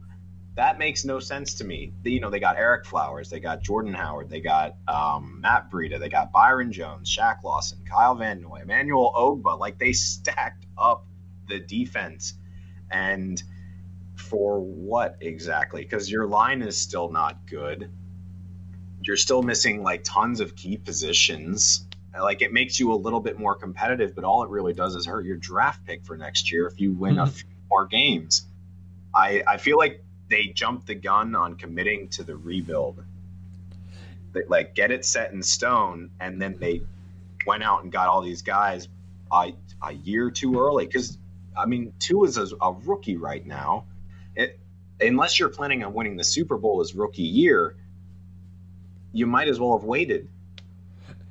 [0.56, 1.92] That makes no sense to me.
[2.02, 6.00] You know, they got Ereck Flowers, they got Jordan Howard, they got um, Matt Breida,
[6.00, 9.58] they got Byron Jones, Shaq Lawson, Kyle Van Noy, Emmanuel Ogbah.
[9.58, 11.06] Like they stacked up
[11.46, 12.34] the defense.
[12.90, 13.40] And
[14.16, 15.82] for what exactly?
[15.82, 17.90] Because your line is still not good.
[19.02, 21.85] You're still missing like tons of key positions
[22.22, 25.06] like it makes you a little bit more competitive, but all it really does is
[25.06, 27.24] hurt your draft pick for next year if you win mm-hmm.
[27.24, 28.46] a few more games.
[29.14, 33.02] I I feel like they jumped the gun on committing to the rebuild.
[34.32, 36.82] They, like get it set in stone, and then they
[37.46, 38.88] went out and got all these guys
[39.32, 39.52] a,
[39.82, 40.86] a year too early.
[40.86, 41.16] Because
[41.56, 43.84] I mean, Tua is a, a rookie right now.
[44.34, 44.58] It,
[45.00, 47.76] unless you're planning on winning the Super Bowl as rookie year,
[49.12, 50.28] you might as well have waited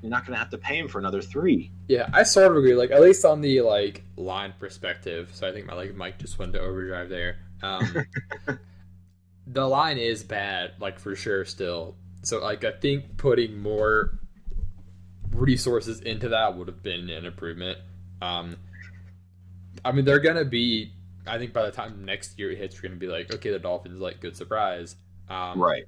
[0.05, 1.71] you're not going to have to pay him for another three.
[1.87, 2.75] Yeah, I sort of agree.
[2.75, 5.31] Like at least on the like line perspective.
[5.33, 7.37] So I think my like mic just went to overdrive there.
[7.63, 8.05] Um,
[9.47, 11.43] the line is bad, like for sure.
[11.43, 14.19] Still, so like I think putting more
[15.31, 17.79] resources into that would have been an improvement.
[18.21, 18.57] Um,
[19.83, 20.91] I mean, they're gonna be.
[21.25, 23.57] I think by the time next year it hits, we're gonna be like, okay, the
[23.57, 24.95] Dolphins like good surprise.
[25.29, 25.85] Um, right.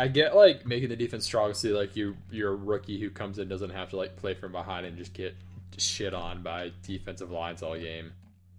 [0.00, 3.38] I get like making the defense strong, so like you you're a rookie who comes
[3.38, 5.36] in doesn't have to like play from behind and just get
[5.76, 8.12] shit on by defensive lines all game.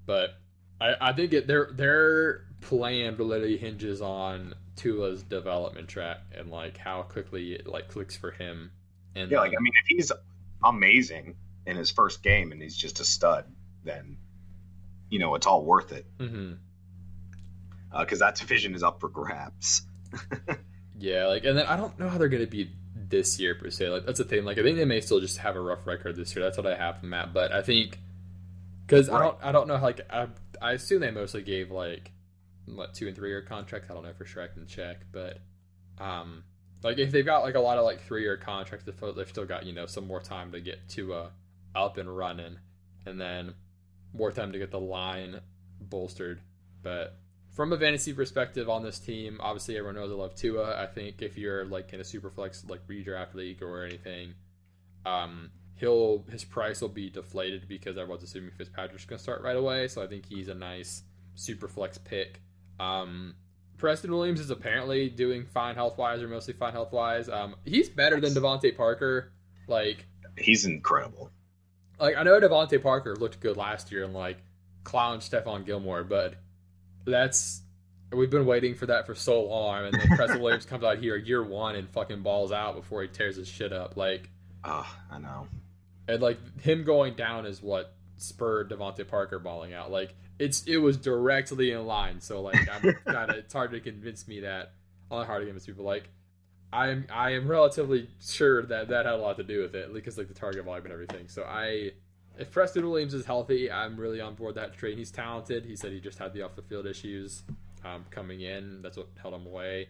[0.05, 0.35] But
[0.79, 6.77] I, I think it, their their plan really hinges on Tua's development track and like
[6.77, 8.69] how quickly it like clicks for him.
[9.15, 10.11] And yeah, like I mean, if he's
[10.63, 13.45] amazing in his first game and he's just a stud,
[13.83, 14.17] then
[15.09, 16.05] you know it's all worth it.
[16.19, 16.53] Because mm-hmm.
[17.91, 19.81] uh, that division is up for grabs.
[21.01, 23.71] Yeah, like, and then I don't know how they're going to be this year per
[23.71, 23.89] se.
[23.89, 24.45] Like, that's the thing.
[24.45, 26.45] Like, I think they may still just have a rough record this year.
[26.45, 27.33] That's what I have from Matt.
[27.33, 27.99] But I think
[28.85, 29.17] because right.
[29.17, 29.77] I don't, I don't know.
[29.77, 30.27] How, like, I,
[30.61, 32.11] I assume they mostly gave like
[32.65, 33.89] what two and three year contracts.
[33.89, 34.43] I don't know for sure.
[34.43, 35.39] I can check, but
[35.97, 36.43] um,
[36.83, 39.65] like if they've got like a lot of like three year contracts, they've still got
[39.65, 41.29] you know some more time to get to uh
[41.73, 42.57] up and running,
[43.05, 43.53] and then
[44.13, 45.39] more time to get the line
[45.79, 46.41] bolstered.
[46.83, 47.17] But
[47.51, 50.81] from a fantasy perspective on this team, obviously everyone knows I love Tua.
[50.81, 54.33] I think if you're like in a super flex like redraft league or anything,
[55.05, 59.87] um, he'll his price will be deflated because everyone's assuming Fitzpatrick's gonna start right away.
[59.89, 61.03] So I think he's a nice
[61.35, 62.41] super flex pick.
[62.79, 63.35] Um,
[63.77, 67.27] Preston Williams is apparently doing fine health wise or mostly fine health wise.
[67.27, 69.33] Um, he's better than DeVante Parker.
[69.67, 70.05] Like
[70.37, 71.31] he's incredible.
[71.99, 74.37] Like I know DeVante Parker looked good last year and like
[74.83, 76.35] clown Stephon Gilmore, but
[77.05, 77.61] that's
[78.13, 81.15] we've been waiting for that for so long, and then Preston Williams comes out here
[81.15, 83.97] year one and fucking balls out before he tears his shit up.
[83.97, 84.29] Like,
[84.63, 85.47] oh, I know.
[86.07, 89.91] And like him going down is what spurred DeVante Parker balling out.
[89.91, 92.21] Like it's it was directly in line.
[92.21, 94.73] So like I'm kind of it's hard to convince me that.
[95.09, 95.85] Not hard to convince people.
[95.85, 96.09] Like
[96.73, 100.17] I'm I am relatively sure that that had a lot to do with it because
[100.17, 101.27] like the target volume and everything.
[101.27, 101.91] So I
[102.37, 104.97] if Preston Williams is healthy, I'm really on board that trade.
[104.97, 105.65] He's talented.
[105.65, 107.43] He said he just had the off the field issues
[107.83, 108.81] um, coming in.
[108.81, 109.89] That's what held him away.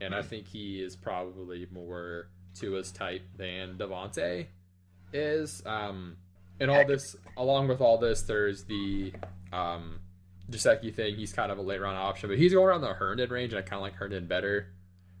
[0.00, 4.46] And I think he is probably more Tua's type than DeVante
[5.12, 5.62] is.
[5.64, 6.16] Um,
[6.58, 9.12] and all this, along with all this, there's the
[9.52, 10.00] um,
[10.50, 13.30] Gesicki thing, he's kind of a late round option, but he's going around the Herndon
[13.30, 14.68] range, and I kind of like Herndon better.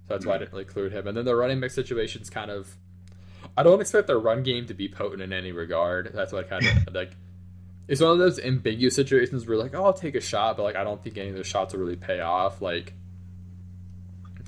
[0.06, 1.06] So that's why I didn't really include him.
[1.06, 2.76] And then the running back situation's kind of.
[3.56, 6.10] I don't expect their run game to be potent in any regard.
[6.14, 7.12] That's what I kind of like.
[7.88, 10.76] It's one of those ambiguous situations where like, oh, I'll take a shot, but like
[10.76, 12.62] I don't think any of those shots will really pay off.
[12.62, 12.94] Like,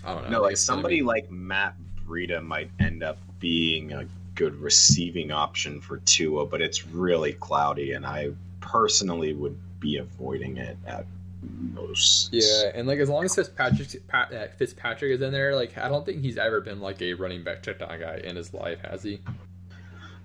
[0.05, 0.31] I don't know.
[0.31, 1.75] No, like guess it's gonna somebody like Matt
[2.07, 7.93] Breida might end up being a good receiving option for Tua, but it's really cloudy,
[7.93, 8.31] and I
[8.61, 11.07] personally would be avoiding it at
[11.75, 12.31] most.
[12.33, 15.89] Yeah, and like as long as Fitzpatrick Pat, uh, Fitzpatrick is in there, like I
[15.89, 19.03] don't think he's ever been like a running back checkdown guy in his life, has
[19.03, 19.21] he?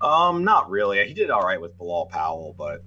[0.01, 1.05] Um, not really.
[1.07, 2.83] He did all right with Bilal Powell, but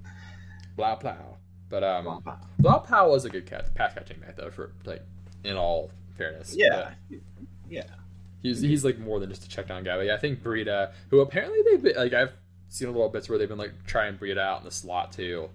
[0.75, 1.37] Blah plow.
[1.69, 4.49] But um, Powell- Blah Powell was a good catch, pass catching back though.
[4.51, 5.03] For like,
[5.43, 7.19] in all fairness, yeah, But
[7.69, 7.83] yeah.
[8.41, 9.95] he's he's like more than just a checkdown guy.
[9.97, 12.31] But yeah, I think Breida, who apparently they've been like I've
[12.69, 15.49] seen a little bits where they've been like trying Breida out in the slot too.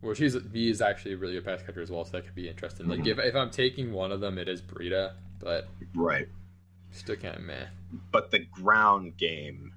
[0.00, 2.34] Which he's he is actually a really good pass catcher as well, so that could
[2.34, 2.88] be interesting.
[2.88, 3.06] Like Mhm.
[3.08, 6.28] if if I'm taking one of them, it is Breida, but Right.
[6.90, 7.66] still kind of meh.
[8.10, 9.74] But the ground game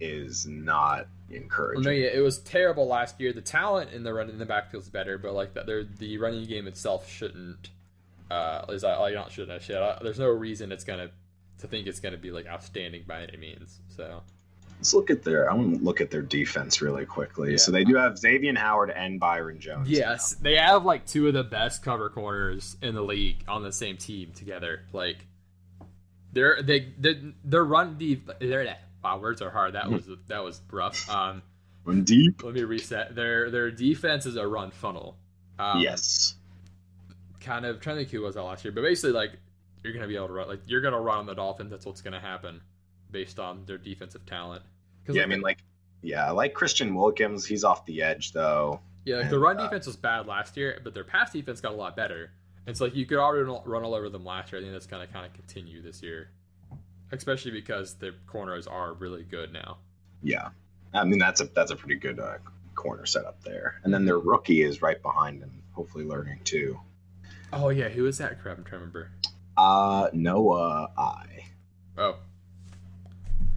[0.00, 1.84] is not Well, encouraging.
[1.84, 3.32] no, yeah, it was terrible last year.
[3.32, 6.44] The talent in the run in the backfield is better, but like that, the running
[6.44, 7.70] game itself shouldn't.
[8.30, 9.76] Uh, is I like not shouldn't shit?
[9.76, 11.10] Uh, There's no reason it's gonna
[11.58, 13.80] to think it's gonna be like outstanding by any means.
[13.88, 14.22] So
[14.84, 15.50] Let's look at their.
[15.50, 17.52] I want to look at their defense really quickly.
[17.52, 17.56] Yeah.
[17.56, 19.88] So they do have Xavier Howard and Byron Jones.
[19.88, 23.72] yes, they have like two of the best cover corners in the league on the
[23.72, 24.82] same team together.
[24.92, 25.24] Like
[26.34, 28.28] they're they they their run deep.
[28.38, 29.72] They're wow, words are hard.
[29.72, 31.08] That was that was rough.
[31.08, 31.40] Um,
[31.86, 32.44] Run deep.
[32.44, 33.14] let me reset.
[33.14, 35.16] Their their defense is a run funnel.
[35.58, 36.34] Um, yes.
[37.40, 39.30] kind of trying to think who was that last year, but basically like
[39.82, 41.70] you're gonna be able to run like you're gonna run on the Dolphins.
[41.70, 42.60] That's what's gonna happen
[43.10, 44.62] based on their defensive talent.
[45.08, 45.58] Yeah, I mean, like,
[46.02, 47.44] yeah, like Christian Wilkins.
[47.46, 48.80] He's off the edge though.
[49.04, 51.72] yeah, like the run uh, defense was bad last year, but their pass defense got
[51.72, 52.30] a lot better.
[52.66, 54.60] It's like you could already run all over them last year.
[54.60, 56.30] I think that's gonna kind of continue this year,
[57.12, 59.78] especially because their corners are really good now.
[60.22, 60.48] Yeah,
[60.94, 62.38] I mean that's a that's a pretty good uh,
[62.74, 63.80] corner setup there.
[63.84, 66.80] And then their rookie is right behind him, hopefully learning too.
[67.52, 68.40] Oh yeah, who is that?
[68.40, 69.10] Crap, I'm trying to remember.
[69.56, 71.26] Uh, Noah I.
[71.96, 72.16] Oh,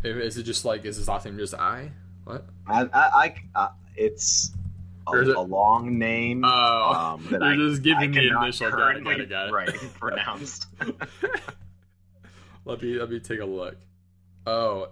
[0.04, 1.92] is it just like is his last name just I?
[2.24, 2.46] What?
[2.68, 4.52] I, I, I uh, it's
[5.08, 6.44] a, it- a long name.
[6.46, 8.70] Oh, um, that you're I, just giving I the initial.
[8.72, 9.52] Got it, got it, got it.
[9.52, 10.68] right pronounced.
[12.66, 13.76] let me let me take a look.
[14.46, 14.90] Oh,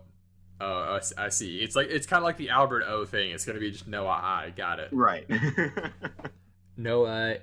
[0.61, 1.59] oh, I see.
[1.59, 3.31] It's like it's kind of like the Albert O thing.
[3.31, 4.53] It's gonna be just Noah I.
[4.55, 4.89] Got it.
[4.91, 5.29] right.
[6.77, 7.37] Noah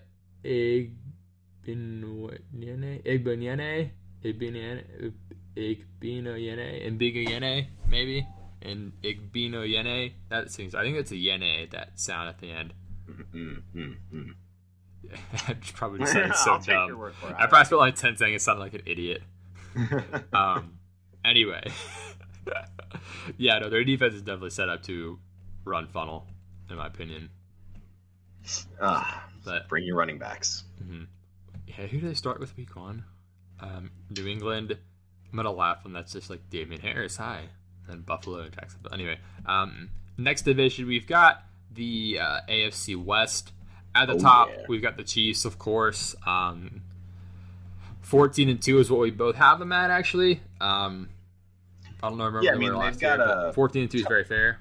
[5.57, 8.27] Igbinoyene Igbinoyene Igbinoyene Igbinoyene Igbinoyene maybe
[8.62, 10.12] and Igbinoyene.
[10.29, 10.75] That seems.
[10.75, 11.71] I think it's a yene.
[11.73, 12.73] That sound at the end.
[15.49, 17.35] I probably just sounded so I'll take your dumb.
[17.37, 19.23] I probably spent like ten seconds sounding like an idiot.
[20.33, 20.79] Um.
[21.25, 21.62] Anyway,
[23.38, 25.19] yeah, no, their defense is definitely set up to
[25.65, 26.27] run funnel,
[26.69, 27.31] in my opinion.
[28.81, 30.65] Ah, But bring your running backs.
[30.83, 31.07] mhm.
[31.69, 33.05] yeah, who do they start with week one?
[33.61, 34.77] Um, New England.
[35.33, 37.40] I'm gonna laugh when that's just like Damien Harris, hi,
[37.88, 38.92] and Buffalo and Jacksonville.
[38.92, 41.42] Anyway, um, next division we've got
[41.73, 43.53] the uh, AFC West.
[43.95, 44.64] At the Oh, top, yeah.
[44.68, 46.14] we've got the Chiefs, of course.
[46.27, 46.81] Um,
[48.03, 50.40] 14 and 2 is what we both have them at, actually.
[50.61, 51.09] Um,
[52.03, 52.25] I don't know.
[52.25, 54.61] Remember Yeah, I mean, they've got year, a- 14 and 2 is very fair.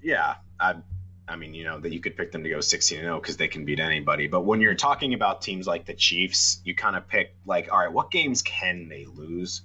[0.00, 0.76] Yeah, I,
[1.26, 3.36] I mean, you know that you could pick them to go 16 and 0 because
[3.36, 4.28] they can beat anybody.
[4.28, 7.78] But when you're talking about teams like the Chiefs, you kind of pick like, all
[7.78, 9.62] right, what games can they lose?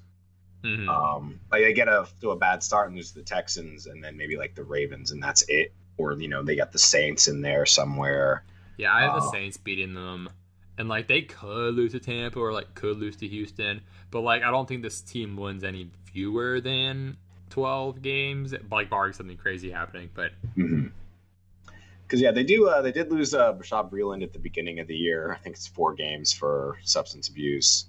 [0.64, 0.88] Mhm.
[0.88, 4.04] Um, like they get a to a bad start and lose to the Texans, and
[4.04, 5.74] then maybe like the Ravens, and that's it.
[5.98, 8.44] Or you know they got the Saints in there somewhere.
[8.78, 10.30] Yeah, I have the Uh, Saints beating them,
[10.78, 14.42] and like they could lose to Tampa or like could lose to Houston, but like
[14.42, 17.18] I don't think this team wins any fewer than
[17.50, 18.56] twelve games.
[18.72, 22.68] Like barring something crazy happening, but Because yeah, they do.
[22.70, 25.34] Uh, they did lose uh, Bashaud Breeland at the beginning of the year.
[25.34, 27.86] I think it's four games for substance abuse.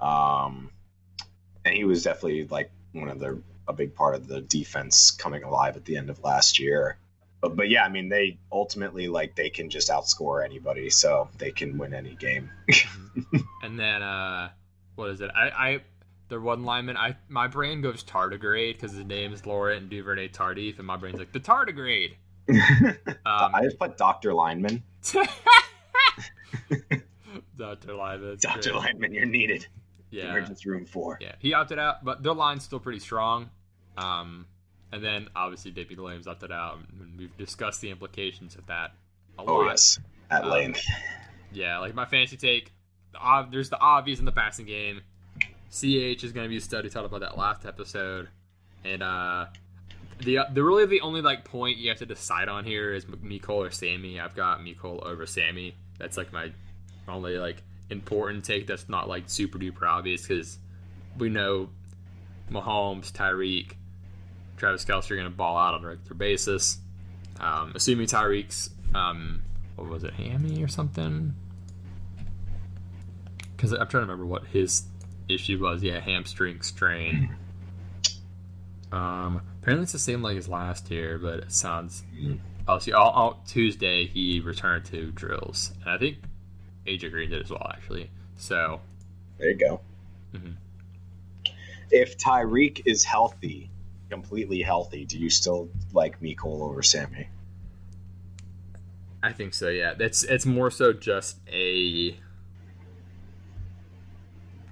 [0.00, 0.70] Um,
[1.70, 5.44] and he was definitely like one of the a big part of the defense coming
[5.44, 6.98] alive at the end of last year.
[7.40, 11.52] But but yeah, I mean they ultimately like they can just outscore anybody, so they
[11.52, 12.50] can win any game.
[13.62, 14.50] and then uh,
[14.96, 15.30] what is it?
[15.34, 15.80] I I
[16.28, 16.96] their one lineman.
[16.96, 21.18] I my brain goes tardigrade because his name is Laurent Duvernay Tardif, and my brain's
[21.18, 22.14] like the tardigrade.
[23.26, 24.82] Um, I just put Doctor Lineman.
[27.56, 27.94] Dr.
[27.94, 28.38] Lineman.
[28.40, 28.72] Doctor.
[28.74, 29.68] Lineman, you're needed.
[30.10, 30.30] Yeah.
[30.30, 31.18] Emergency room four.
[31.20, 33.50] Yeah, he opted out, but their line's still pretty strong.
[33.96, 34.46] Um,
[34.92, 38.92] and then obviously Davey Williams opted out, and we've discussed the implications of that
[39.38, 39.66] a Oh lot.
[39.70, 40.00] yes,
[40.30, 40.84] at Um, length.
[41.52, 42.72] Yeah, like my fantasy take.
[43.50, 45.02] There's the obvious in the passing game.
[45.70, 46.82] CH is going to be a stud.
[46.84, 48.28] We talked about that last episode,
[48.84, 49.46] and uh,
[50.18, 53.66] the the really the only like point you have to decide on here is Mecole
[53.66, 54.18] or Sammy.
[54.18, 55.74] I've got Mecole over Sammy.
[55.98, 56.50] That's like my
[57.08, 58.66] only like important take.
[58.66, 60.58] That's not like super duper obvious because
[61.18, 61.70] we know
[62.50, 63.72] Mahomes, Tyreek,
[64.56, 66.78] Travis Kelce are going to ball out on a regular basis.
[67.38, 69.42] Um, assuming Tyreek's um,
[69.76, 71.34] what was it, hammy or something?
[73.56, 74.84] Because I'm trying to remember what his
[75.28, 75.82] issue was.
[75.82, 77.34] Yeah, hamstring strain.
[78.92, 82.02] Um, apparently it's the same like as last year, but it sounds.
[82.66, 86.18] Oh, see, all, all Tuesday he returned to drills, and I think
[86.86, 88.10] AJ Green did as well, actually.
[88.36, 88.80] So
[89.38, 89.80] there you go.
[90.34, 90.56] Mhm.
[91.90, 93.70] If Tyreek is healthy,
[94.08, 97.28] completely healthy, do you still like Mecole over Sammy?
[99.22, 99.68] I think so.
[99.68, 102.16] Yeah, that's it's more so just a.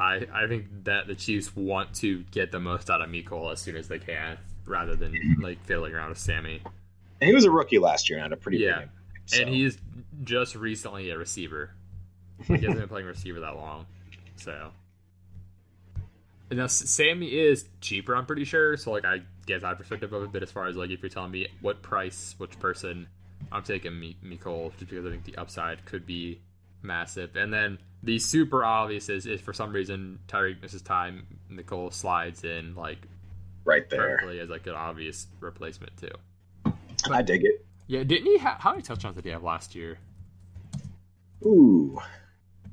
[0.01, 3.61] I I think that the Chiefs want to get the most out of Mecole as
[3.61, 6.63] soon as they can, rather than like fiddling around with Sammy.
[7.21, 8.85] And he was a rookie last year and had a pretty Yeah.
[9.27, 9.77] so- And he's
[10.23, 11.73] just recently a receiver.
[12.49, 13.87] Like, he hasn't been playing receiver that long,
[14.37, 14.71] so.
[16.51, 18.77] And now Sammy is cheaper, I'm pretty sure.
[18.77, 21.03] So like I guess I have perspective of it, but as far as like if
[21.03, 23.07] you're telling me what price, which person,
[23.53, 23.93] I'm taking
[24.25, 26.41] Mecole just because I think the upside could be
[26.83, 27.37] massive.
[27.37, 32.45] And then the super obvious is, is for some reason Tyreek misses time, Mecole slides
[32.45, 32.99] in like
[33.65, 34.21] right there.
[34.41, 36.73] as like an obvious replacement too.
[37.11, 37.67] I dig it.
[37.89, 38.39] Yeah, didn't he?
[38.39, 39.99] Ha- how many touchdowns did he have last year?
[41.45, 42.01] Ooh.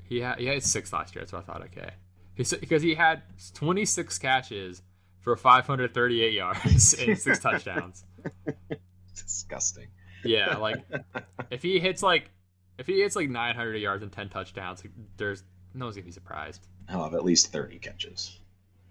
[0.07, 1.25] He had he had six last year.
[1.25, 1.63] so I thought.
[1.63, 1.91] Okay,
[2.35, 4.81] because he had 26 catches
[5.19, 8.05] for 538 yards and six touchdowns.
[9.15, 9.87] Disgusting.
[10.23, 10.83] Yeah, like
[11.49, 12.29] if he hits like
[12.77, 14.83] if he hits like 900 yards and 10 touchdowns,
[15.17, 15.43] there's
[15.73, 16.67] no one's gonna be surprised.
[16.89, 18.39] He'll have at least 30 catches.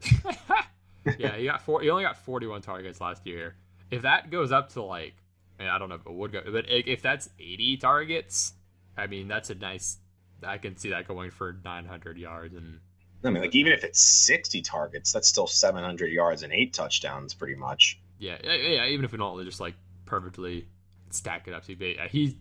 [1.19, 1.81] yeah, he got four.
[1.81, 3.57] He only got 41 targets last year.
[3.91, 5.15] If that goes up to like,
[5.61, 8.55] I don't know if it would go, but if that's 80 targets,
[8.97, 9.99] I mean that's a nice.
[10.45, 12.81] I can see that going for 900 yards and
[13.25, 17.33] I mean, like, even if it's 60 targets, that's still 700 yards and eight touchdowns,
[17.33, 17.99] pretty much.
[18.19, 18.85] Yeah, yeah, yeah.
[18.87, 19.75] Even if we don't just like
[20.05, 20.67] perfectly
[21.11, 22.37] stack it up to be, he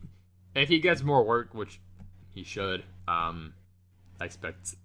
[0.56, 1.80] if he gets more work, which
[2.36, 3.54] he should, um,
[4.20, 4.76] I expect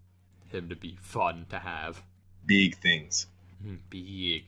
[0.51, 2.01] him to be fun to have.
[2.47, 3.27] Big things.
[3.65, 4.45] Mhm, Big.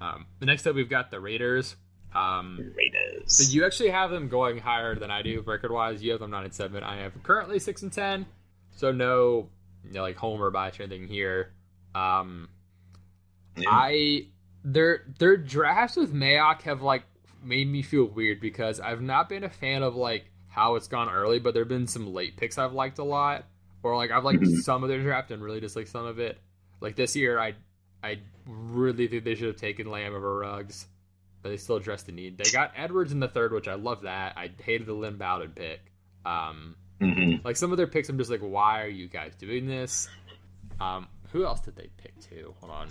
[0.00, 1.76] Um, the next up, we've got the Raiders.
[2.14, 3.24] Um, Raiders.
[3.34, 6.02] so you actually have them going higher than I do record wise.
[6.02, 6.82] You have them nine and seven.
[6.82, 8.26] I have currently six and ten.
[8.70, 9.48] So no,
[9.84, 11.52] you know, like homer bias or anything here.
[11.94, 12.48] Um,
[13.56, 13.68] Yeah.
[13.70, 14.26] I
[14.64, 17.04] their their drafts with Mayock have like
[17.42, 21.08] made me feel weird because I've not been a fan of like how it's gone
[21.10, 23.44] early, but there've been some late picks I've liked a lot,
[23.82, 24.56] or like I've liked Mhm.
[24.62, 26.38] some of their draft and really dislike some of it.
[26.80, 27.54] Like this year, I
[28.02, 30.86] I really think they should have taken Lamb over Ruggs,
[31.46, 32.36] but they still addressed the need.
[32.38, 34.36] They got Edwards in the third, which I love that.
[34.36, 35.80] I hated the Lynn Bowden pick.
[36.24, 37.44] Um, Mhm.
[37.44, 40.08] like some of their picks, I'm just like, why are you guys doing this?
[40.80, 42.54] Um, who else did they pick too?
[42.60, 42.88] Hold on,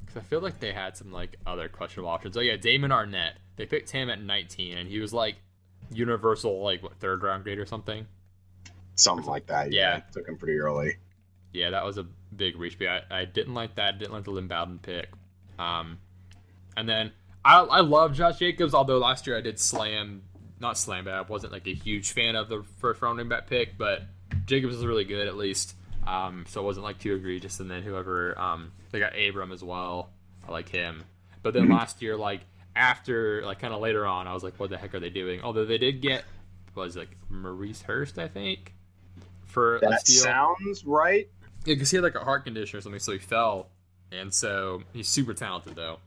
[0.00, 2.36] because I feel like they had some like other questionable options.
[2.36, 3.34] Oh yeah, Damon Arnette.
[3.56, 5.36] They picked him at 19, and he was like
[5.92, 8.06] universal like what third round grade or something.
[8.96, 9.72] Something like that.
[9.72, 9.96] Yeah.
[9.96, 10.00] Yeah.
[10.12, 10.96] Took him pretty early.
[11.52, 12.04] Yeah, that was a
[12.36, 12.78] big reach.
[12.78, 13.98] But I, I didn't like that.
[13.98, 15.08] Didn't like the Lynn Bowden pick.
[15.58, 15.98] Um,
[16.76, 17.12] and then
[17.44, 18.74] I I love Josh Jacobs.
[18.74, 20.22] Although last year I did slam,
[20.58, 23.46] not slam, but I wasn't like a huge fan of the first round running back
[23.46, 23.76] pick.
[23.78, 24.02] But
[24.46, 25.74] Jacobs is really good at least.
[26.06, 27.60] Um, so it wasn't like too egregious.
[27.60, 30.10] And then whoever um they got Abram as well.
[30.46, 31.04] I like him.
[31.42, 32.40] But then last year, like
[32.76, 35.40] after like kind of later on, I was like, what the heck are they doing?
[35.42, 36.24] Although they did get
[36.74, 38.74] was like Maurice Hurst, I think,
[39.44, 41.28] for a That sounds right.
[41.64, 43.68] Yeah, because he had like a heart condition or something, so he fell,
[44.10, 45.98] and so he's super talented though.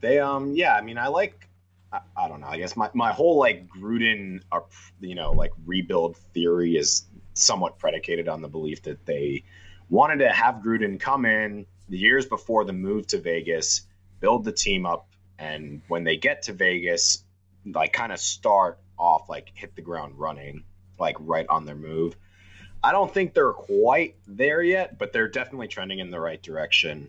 [0.00, 1.48] They um yeah, I mean I like
[1.92, 2.48] I, I don't know.
[2.48, 4.42] I guess my, my whole like Gruden
[5.00, 9.44] you know like rebuild theory is somewhat predicated on the belief that they
[9.88, 13.86] wanted to have Gruden come in the years before the move to Vegas,
[14.20, 17.24] build the team up and when they get to Vegas
[17.64, 20.64] like kind of start off like hit the ground running
[20.98, 22.16] like right on their move.
[22.82, 27.08] I don't think they're quite there yet, but they're definitely trending in the right direction.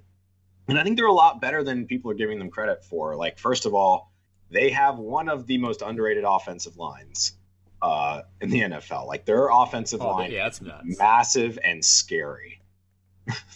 [0.70, 3.16] And I think they're a lot better than people are giving them credit for.
[3.16, 4.12] Like, first of all,
[4.52, 7.34] they have one of the most underrated offensive lines
[7.82, 9.08] uh, in the NFL.
[9.08, 10.98] Like, their offensive Oh, line yeah, that's nuts.
[11.00, 12.62] massive and scary.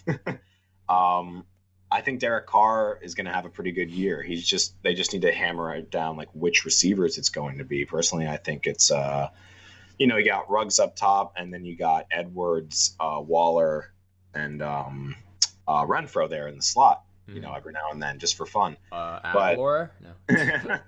[0.89, 1.45] um,
[1.91, 4.21] I think Derek Carr is going to have a pretty good year.
[4.23, 7.63] He's just they just need to hammer it down like which receivers it's going to
[7.63, 7.85] be.
[7.85, 9.29] Personally, I think it's uh,
[9.99, 13.93] you know, you got Ruggs up top, and then you got Edwards, uh, Waller,
[14.33, 15.15] and um,
[15.67, 17.03] uh, Renfrow there in the slot.
[17.25, 18.75] You know, every now and then, just for fun.
[18.91, 19.91] uh, but- Agholor.
[20.01, 20.79] No, yeah.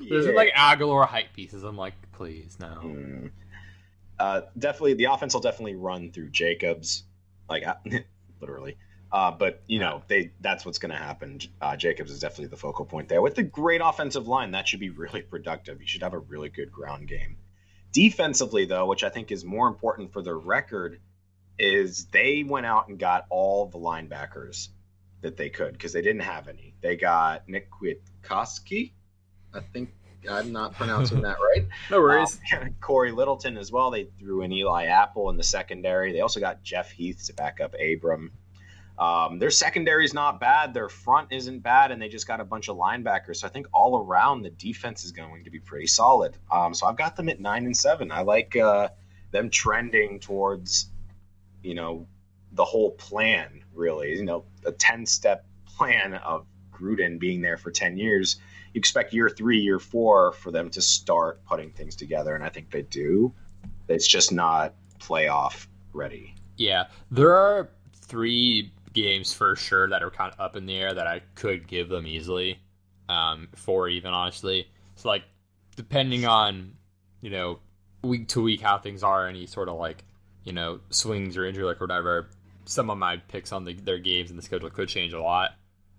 [0.00, 1.64] there's been like Agholor hype pieces.
[1.64, 2.78] I'm like, please no.
[2.82, 3.30] Mm.
[4.20, 7.02] Uh, definitely, the offense will definitely run through Jacobs,
[7.50, 7.64] like
[8.40, 8.76] literally.
[9.10, 11.40] Uh, but you know, they that's what's going to happen.
[11.60, 13.20] Uh, Jacobs is definitely the focal point there.
[13.20, 15.80] With the great offensive line, that should be really productive.
[15.80, 17.36] You should have a really good ground game.
[17.92, 21.00] Defensively, though, which I think is more important for the record,
[21.58, 24.68] is they went out and got all the linebackers
[25.20, 26.74] that they could because they didn't have any.
[26.80, 28.92] They got Nick Kwiatkowski.
[29.54, 29.90] I think
[30.28, 31.66] I'm not pronouncing that right.
[31.90, 32.40] No worries.
[32.54, 33.90] Um, Cory Littleton as well.
[33.90, 36.12] They threw in Eli Apple in the secondary.
[36.12, 38.32] They also got Jeff Heath to back up Abram.
[38.98, 40.74] Um, their secondary is not bad.
[40.74, 43.36] Their front isn't bad, and they just got a bunch of linebackers.
[43.36, 46.36] So I think all around the defense is going to be pretty solid.
[46.50, 48.12] Um, so I've got them at nine and seven.
[48.12, 48.90] I like uh,
[49.30, 50.90] them trending towards,
[51.62, 52.06] you know,
[52.52, 53.64] the whole plan.
[53.74, 58.38] Really, you know, a ten-step plan of Gruden being there for ten years
[58.72, 62.48] you expect year three, year four for them to start putting things together, and I
[62.48, 63.32] think they do.
[63.88, 66.34] It's just not playoff ready.
[66.56, 70.94] Yeah, there are three games for sure that are kind of up in the air
[70.94, 72.60] that I could give them easily.
[73.08, 74.68] Um, four even honestly.
[74.94, 75.24] So like,
[75.76, 76.72] depending on
[77.20, 77.58] you know
[78.02, 80.02] week to week how things are, any sort of like
[80.44, 82.28] you know swings or injury like or whatever.
[82.64, 85.50] Some of my picks on the, their games and the schedule could change a lot.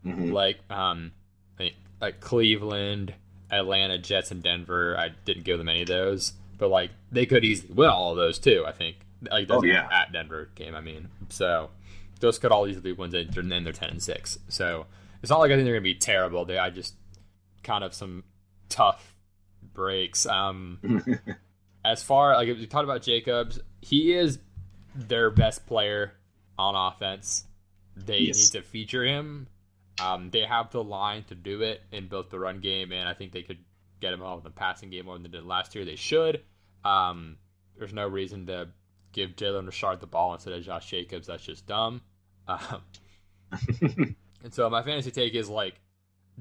[0.05, 0.31] Mhm.
[0.31, 1.11] Like um,
[1.59, 3.13] like- Cleveland,
[3.51, 4.97] Atlanta, Jets, and Denver.
[4.97, 8.17] I didn't give them any of those, but like they could easily win all of
[8.17, 8.63] those too.
[8.67, 8.97] I think.
[9.31, 9.87] Like Oh, yeah.
[9.91, 10.75] at Denver game.
[10.75, 11.69] I mean, so
[12.19, 14.37] those could all easily be wins, and then they're ten and six.
[14.49, 14.85] So
[15.21, 16.43] it's not like I think they're gonna be terrible.
[16.43, 16.95] They, I just
[17.63, 18.23] kind of some
[18.67, 19.15] tough
[19.73, 20.25] breaks.
[20.25, 20.79] Um,
[21.85, 24.39] as far like you talked about Jacobs, he is
[24.95, 26.13] their best player
[26.57, 27.45] on offense.
[27.95, 28.53] They Yes.
[28.53, 29.47] need to feature him.
[30.01, 33.13] Um, they have the line to do it in both the run game and I
[33.13, 33.59] think they could
[34.01, 35.85] get him out in the passing game more than they did last year.
[35.85, 36.43] They should.
[36.83, 37.37] Um,
[37.77, 38.69] there's no reason to
[39.11, 41.27] give Jalen Richard the ball instead of Josh Jacobs.
[41.27, 42.01] That's just dumb.
[42.45, 42.81] Um,
[44.43, 45.75] and so my fantasy take is like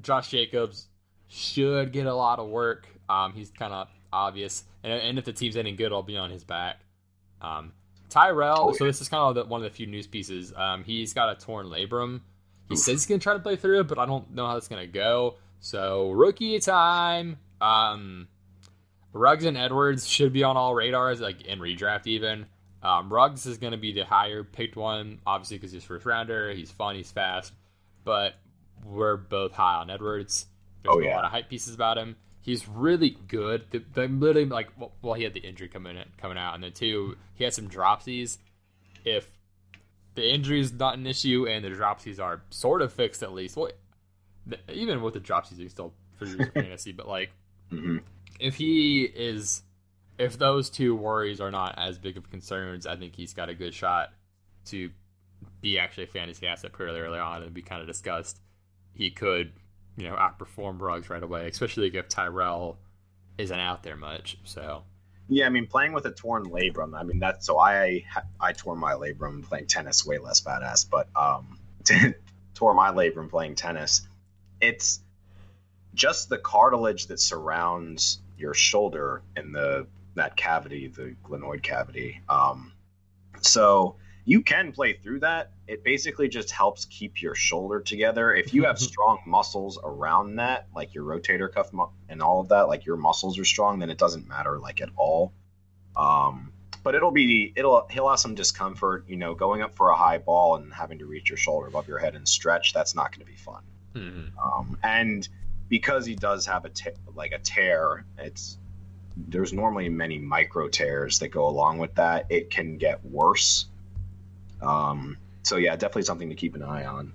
[0.01, 0.87] Josh Jacobs
[1.29, 2.87] should get a lot of work.
[3.07, 6.29] Um, he's kind of obvious, and, and if the team's any good, I'll be on
[6.29, 6.79] his back.
[7.41, 7.73] Um,
[8.09, 8.69] Tyrell.
[8.69, 10.53] Oh, So this is kind of the, one of the few news pieces.
[10.55, 12.21] Um, he's got a torn labrum.
[12.69, 14.67] He says he's gonna try to play through it, but I don't know how that's
[14.67, 15.35] gonna go.
[15.59, 17.37] So rookie time.
[17.59, 18.27] Um,
[19.13, 22.47] Ruggs and Edwards should be on all radars, like in redraft even.
[22.81, 26.51] Um, Ruggs is going to be the higher picked one, obviously because he's first rounder.
[26.51, 27.53] He's fun, he's fast,
[28.03, 28.33] but
[28.85, 30.47] we're both high on Edwards.
[30.83, 32.17] There's Oh, a lot of hype pieces about him.
[32.43, 33.65] He's really good.
[33.71, 34.69] The, the literally like
[35.01, 37.67] well, he had the injury coming in, coming out, and then two, he had some
[37.69, 38.37] dropsies.
[39.05, 39.29] If
[40.15, 43.55] the injury is not an issue and the dropsies are sort of fixed at least,
[43.55, 43.71] well,
[44.69, 47.31] even with the dropsies, can still a fantasy, but like
[47.71, 48.01] Mhm.
[48.39, 49.63] if he is
[50.17, 53.53] if those two worries are not as big of concerns, I think he's got a
[53.55, 54.13] good shot
[54.65, 54.91] to
[55.59, 58.39] be actually a fantasy asset pretty early on and be kind of discussed.
[58.93, 59.53] He could,
[59.97, 62.77] you know, outperform Ruggs right away, especially if Tyrell
[63.37, 64.37] isn't out there much.
[64.43, 64.83] So
[65.29, 66.97] Yeah, I mean, playing with a torn labrum.
[66.97, 68.05] I mean, that's so I
[68.39, 71.57] I tore my labrum playing tennis, way less badass, but um,
[72.53, 74.07] tore my labrum playing tennis.
[74.61, 75.01] It's
[75.93, 82.21] just the cartilage that surrounds your shoulder and the that cavity, the glenoid cavity.
[82.29, 82.71] Um,
[83.41, 83.95] so
[84.25, 85.51] you can play through that.
[85.67, 88.33] It basically just helps keep your shoulder together.
[88.33, 92.49] If you have strong muscles around that, like your rotator cuff mu- and all of
[92.49, 95.33] that, like your muscles are strong, then it doesn't matter like at all.
[95.95, 96.53] Um,
[96.83, 100.17] but it'll be it'll he'll have some discomfort, you know, going up for a high
[100.17, 102.73] ball and having to reach your shoulder above your head and stretch.
[102.73, 103.63] That's not going to be fun.
[103.95, 104.31] mhm.
[104.41, 105.27] Um, and
[105.69, 106.71] because he does have a
[107.15, 108.57] like a tear, it's
[109.15, 112.25] there's normally many micro tears that go along with that.
[112.29, 113.67] It can get worse.
[114.63, 117.13] Um, so yeah, definitely something to keep an eye on.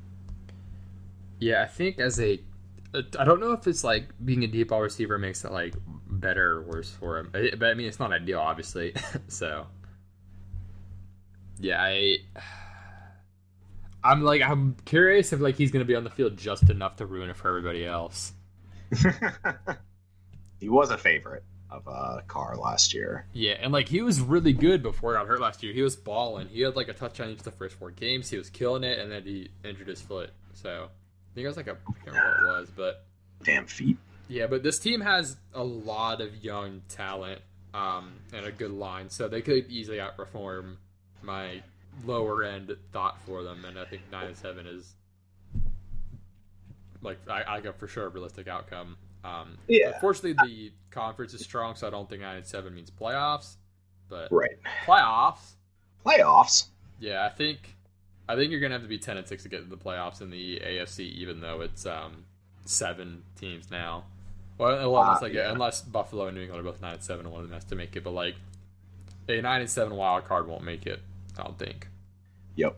[1.40, 2.40] yeah, I think as a
[3.18, 5.74] I don't know if it's like being a deep ball receiver makes it like
[6.06, 8.94] better or worse for him, but I mean it's not ideal, obviously.
[9.28, 9.66] so
[11.58, 12.18] yeah, I
[14.02, 17.06] I'm like I'm curious if like he's gonna be on the field just enough to
[17.06, 18.32] ruin it for everybody else.
[20.60, 23.26] he was a favorite of a car last year.
[23.32, 25.72] Yeah, and like he was really good before he got hurt last year.
[25.72, 26.48] He was balling.
[26.48, 28.30] He had like a touchdown each of the first four games.
[28.30, 30.30] He was killing it, and then he injured his foot.
[30.54, 33.04] So I think it was like a I can't remember what it was, but
[33.44, 33.96] Damn feet.
[34.28, 34.46] yeah.
[34.46, 37.40] But this team has a lot of young talent.
[37.74, 40.76] um, and a good line, so they could easily outperform
[41.22, 41.62] my
[42.06, 43.64] lower end thought for them.
[43.66, 44.94] And I think nine and seven is
[47.02, 48.96] like I, I got for sure a realistic outcome.
[49.24, 49.92] Um, Yeah.
[49.94, 53.56] Unfortunately, the conference is strong, so I don't think nine and seven means playoffs.
[54.08, 54.58] But Right.
[54.86, 55.52] playoffs,
[56.04, 56.68] Playoffs.
[57.00, 57.74] yeah, I think
[58.30, 60.20] I think you're gonna have to be ten and six to get to the playoffs
[60.20, 62.24] in the AFC, even though it's um,
[62.64, 64.04] seven teams now.
[64.58, 65.50] Well, unless Ah, like yeah.
[65.52, 67.64] unless Buffalo and New England are both nine and seven, and one of them has
[67.66, 68.04] to make it.
[68.04, 68.34] But like
[69.28, 71.00] a nine and seven wild card won't make it.
[71.38, 71.88] I don't think.
[72.56, 72.76] Yep.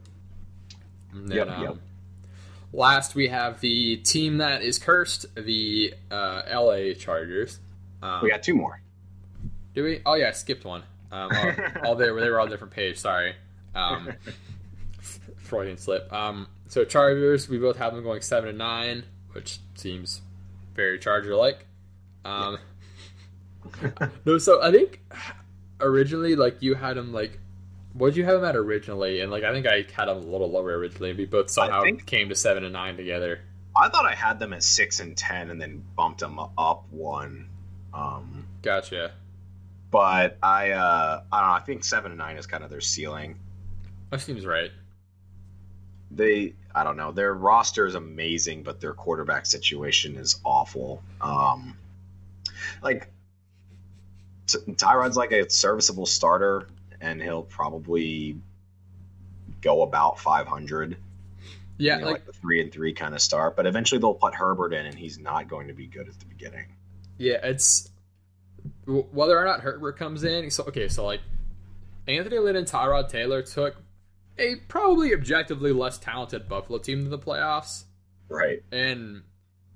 [1.15, 1.77] Then, Yep, um, yep.
[2.73, 7.59] Last, we have the team that is cursed, the uh, LA Chargers.
[8.03, 8.81] Um, We got two more.
[9.75, 10.01] do we?
[10.07, 10.83] Oh yeah, I skipped one.
[11.13, 11.55] Um, oh,
[11.85, 12.99] oh, they were they were on a different page.
[12.99, 13.35] Sorry,
[13.75, 14.13] um,
[15.37, 16.13] Freudian slip.
[16.13, 20.23] Um, so Chargers, we both have them going seven and nine, which seems
[20.75, 21.67] very Charger like.
[22.25, 22.59] Um,
[24.25, 25.01] no, so I think
[25.81, 27.41] originally, like you had them like,
[27.95, 29.21] what did you have them at originally?
[29.21, 31.13] And like I think I had them a little lower originally.
[31.13, 33.41] We both somehow think- came to seven and nine together.
[33.77, 37.49] I thought I had them at six and ten, and then bumped them up one.
[37.95, 39.13] Um, Gotcha.
[39.91, 41.55] but I, uh, I don't know.
[41.55, 43.37] I think seven and nine is kind of their ceiling.
[44.11, 44.71] That seems right.
[46.11, 47.13] They, I don't know.
[47.13, 51.03] Their roster is amazing, but their quarterback situation is awful.
[51.21, 51.77] Um,
[52.83, 53.09] like
[54.49, 56.67] Tyrod's like a serviceable starter,
[57.01, 58.37] and he'll probably
[59.61, 60.97] go about five hundred.
[61.79, 63.57] Yeah, you know, like like the three and three kind of start.
[63.57, 66.27] But eventually they'll put Herbert in, and he's not going to be good at the
[66.27, 66.67] beginning.
[67.19, 67.89] Yeah, it's
[68.87, 70.51] whether or not Herbert comes in.
[70.51, 71.21] So okay, so like
[72.07, 73.77] Anthony Lynn and Tyrod Taylor took
[74.39, 77.85] a probably objectively less talented Buffalo team to the playoffs,
[78.29, 78.63] Right.
[78.73, 79.23] and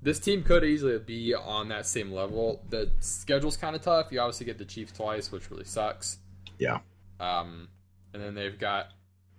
[0.01, 2.63] this team could easily be on that same level.
[2.69, 4.11] The schedule's kind of tough.
[4.11, 6.17] You obviously get the Chiefs twice, which really sucks.
[6.59, 6.79] Yeah.
[7.19, 7.69] Um,
[8.13, 8.87] and then they've got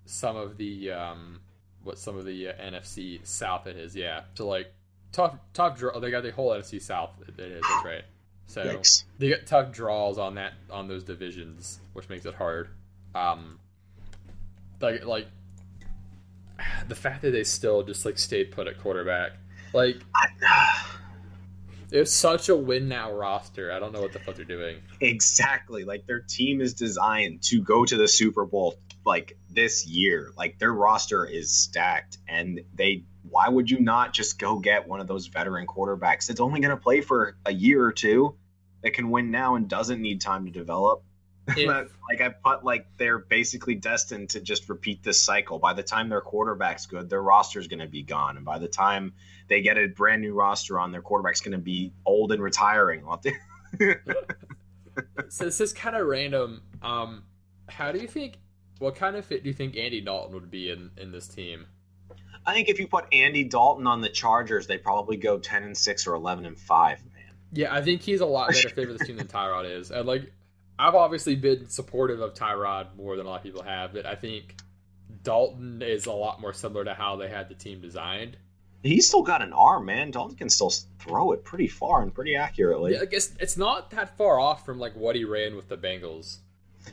[0.05, 1.41] some of the um,
[1.83, 3.95] what some of the uh, NFC South it is.
[3.95, 4.73] Yeah, so like
[5.13, 5.99] tough tough draw.
[5.99, 7.11] They got the whole NFC South.
[7.27, 7.63] It is.
[7.63, 8.05] That's right.
[8.47, 9.05] So Yikes.
[9.19, 12.69] they get tough draws on that on those divisions, which makes it hard.
[13.15, 13.59] Um,
[14.81, 15.27] like like
[16.89, 19.33] the fact that they still just like stayed put at quarterback,
[19.73, 19.97] like
[21.97, 23.73] it's such a win now roster.
[23.73, 24.83] I don't know what the fuck they're doing.
[25.01, 25.85] exactly.
[25.85, 28.75] Like their team is designed to go to the Super Bowl
[29.05, 30.33] like this year.
[30.37, 33.05] Like their roster is stacked, and they.
[33.29, 36.71] Why would you not just go get one of those veteran quarterbacks that's only going
[36.71, 38.37] to play for a year or two,
[38.83, 41.03] that can win now and doesn't need time to develop?
[41.49, 45.59] If- like I put like they're basically destined to just repeat this cycle.
[45.59, 48.69] By the time their quarterback's good, their roster's going to be gone, and by the
[48.69, 49.13] time
[49.49, 53.03] they get a brand new roster on, their quarterback's going to be old and retiring.
[53.05, 53.23] We'll have
[53.79, 53.99] to-
[55.29, 56.63] so this is kind of random.
[56.83, 57.25] Um,
[57.69, 58.39] how do you think?
[58.79, 61.67] What kind of fit do you think Andy Dalton would be in in this team?
[62.45, 65.77] I think if you put Andy Dalton on the Chargers, they probably go ten and
[65.77, 67.03] six or eleven and five.
[67.15, 69.91] Man, Yeah, I think he's a lot better fit for this team than Tyrod is.
[69.91, 70.33] And like,
[70.79, 74.15] I've obviously been supportive of Tyrod more than a lot of people have, but I
[74.15, 74.57] think
[75.23, 78.37] Dalton is a lot more similar to how they had the team designed.
[78.83, 80.11] he's still got an arm, man.
[80.11, 82.93] Dalton can still throw it pretty far and pretty accurately.
[82.93, 85.77] Yeah, I guess it's not that far off from like what he ran with the
[85.77, 86.39] Bengals,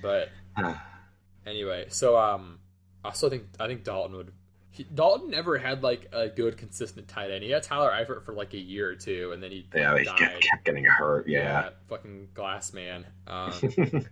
[0.02, 0.30] but
[1.46, 1.86] anyway.
[1.90, 2.60] So um,
[3.04, 4.32] I still think I think Dalton would.
[4.74, 7.44] He, Dalton never had like a good consistent tight end.
[7.44, 10.04] He had Tyler Eifert for like a year or two, and then he yeah, he
[10.04, 11.28] kept, kept getting hurt.
[11.28, 13.06] Yeah, fucking glass man.
[13.28, 13.54] Um,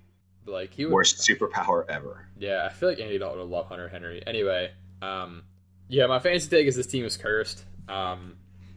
[0.45, 2.27] like he would, worst superpower ever.
[2.37, 4.21] Yeah, I feel like Andy Dalton would love Hunter Henry.
[4.27, 5.41] Anyway, um,
[5.87, 7.65] yeah, my fantasy take is this team is cursed.
[7.89, 8.35] Um,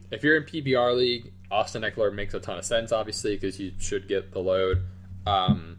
[0.09, 3.73] if you're in PPR league, Austin Ekeler makes a ton of sense, obviously, because you
[3.77, 4.81] should get the load.
[5.27, 5.77] Um,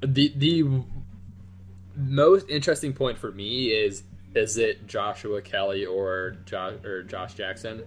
[0.00, 0.82] the the
[1.94, 4.02] most interesting point for me is
[4.34, 7.82] is it Joshua Kelley or Josh or Josh Jackson?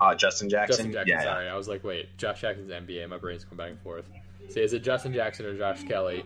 [0.00, 0.76] Uh, Justin Jackson.
[0.76, 1.08] Justin Jackson.
[1.08, 1.32] yeah, yeah.
[1.32, 3.08] Sorry, I was like, wait, Josh Jackson's NBA.
[3.08, 4.08] My brain's going back and forth.
[4.50, 6.24] So is it Justin Jackson or Josh Kelley?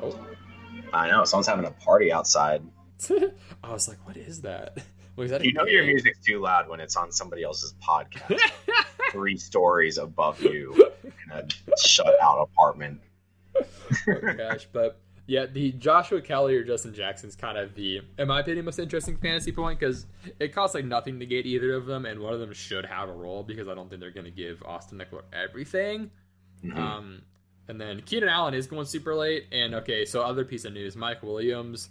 [0.00, 0.18] Oh.
[0.92, 1.24] I know.
[1.24, 2.62] Someone's having a party outside.
[3.64, 4.78] I was like, what is that?
[5.14, 8.40] Was that You know your music's too loud when it's on somebody else's podcast.
[9.10, 10.72] Three stories above you
[11.04, 11.46] in a
[11.76, 12.98] shut out apartment.
[13.54, 14.98] oh gosh, but
[15.32, 19.16] yeah, the Joshua Kelley or Justin Jackson's kind of the, in my opinion, most interesting
[19.16, 20.04] fantasy point because
[20.38, 23.08] it costs like nothing to get either of them, and one of them should have
[23.08, 26.10] a role because I don't think they're going to give Austin Ekeler everything.
[26.62, 26.76] Mhm.
[26.76, 27.22] Um,
[27.68, 30.96] and then Keenan Allen is going super late, and okay, so other piece of news:
[30.96, 31.88] Mike Williams,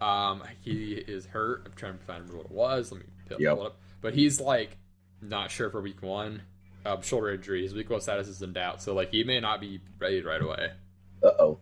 [0.00, 1.64] um, he is hurt.
[1.66, 2.90] I'm trying to find what it was.
[2.90, 3.56] Let me pull Yep.
[3.58, 3.80] it up.
[4.00, 4.76] But he's like
[5.20, 6.42] not sure for week one.
[6.86, 7.62] um, shoulder injury.
[7.64, 10.40] His week one status is in doubt, so like he may not be ready right
[10.40, 10.70] away.
[11.22, 11.58] Uh oh.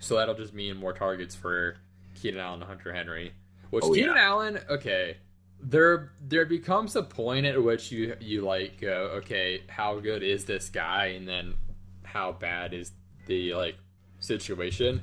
[0.00, 1.76] So that'll just mean more targets for
[2.20, 3.32] Keenan Allen and Hunter Henry.
[3.70, 4.24] Which Oh, Keenan yeah.
[4.24, 5.16] Allen, okay,
[5.62, 10.44] there there becomes a point at which you you like go, okay, how good is
[10.46, 11.54] this guy, and then
[12.02, 12.92] how bad is
[13.26, 13.76] the like
[14.18, 15.02] situation?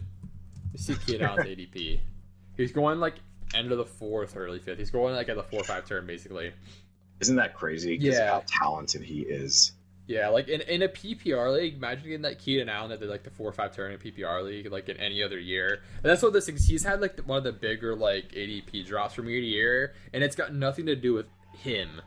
[0.74, 2.00] You see Keenan Allen's ADP.
[2.58, 3.16] He's going like
[3.54, 4.80] end of the fourth, early fifth.
[4.80, 6.52] He's going like at the four five turn basically.
[7.22, 7.98] Isn't that crazy?
[8.00, 8.32] Yeah.
[8.32, 9.72] How talented he is.
[10.08, 13.24] Yeah, like in, in a PPR league, imagine getting that Keenan Allen that did like
[13.24, 15.82] the four or five turn in a PPR league, like in any other year.
[15.95, 16.66] And that's what this is.
[16.66, 20.24] He's had like one of the bigger like ADP drops from year to year, and
[20.24, 21.26] it's got nothing to do with
[21.58, 22.01] him.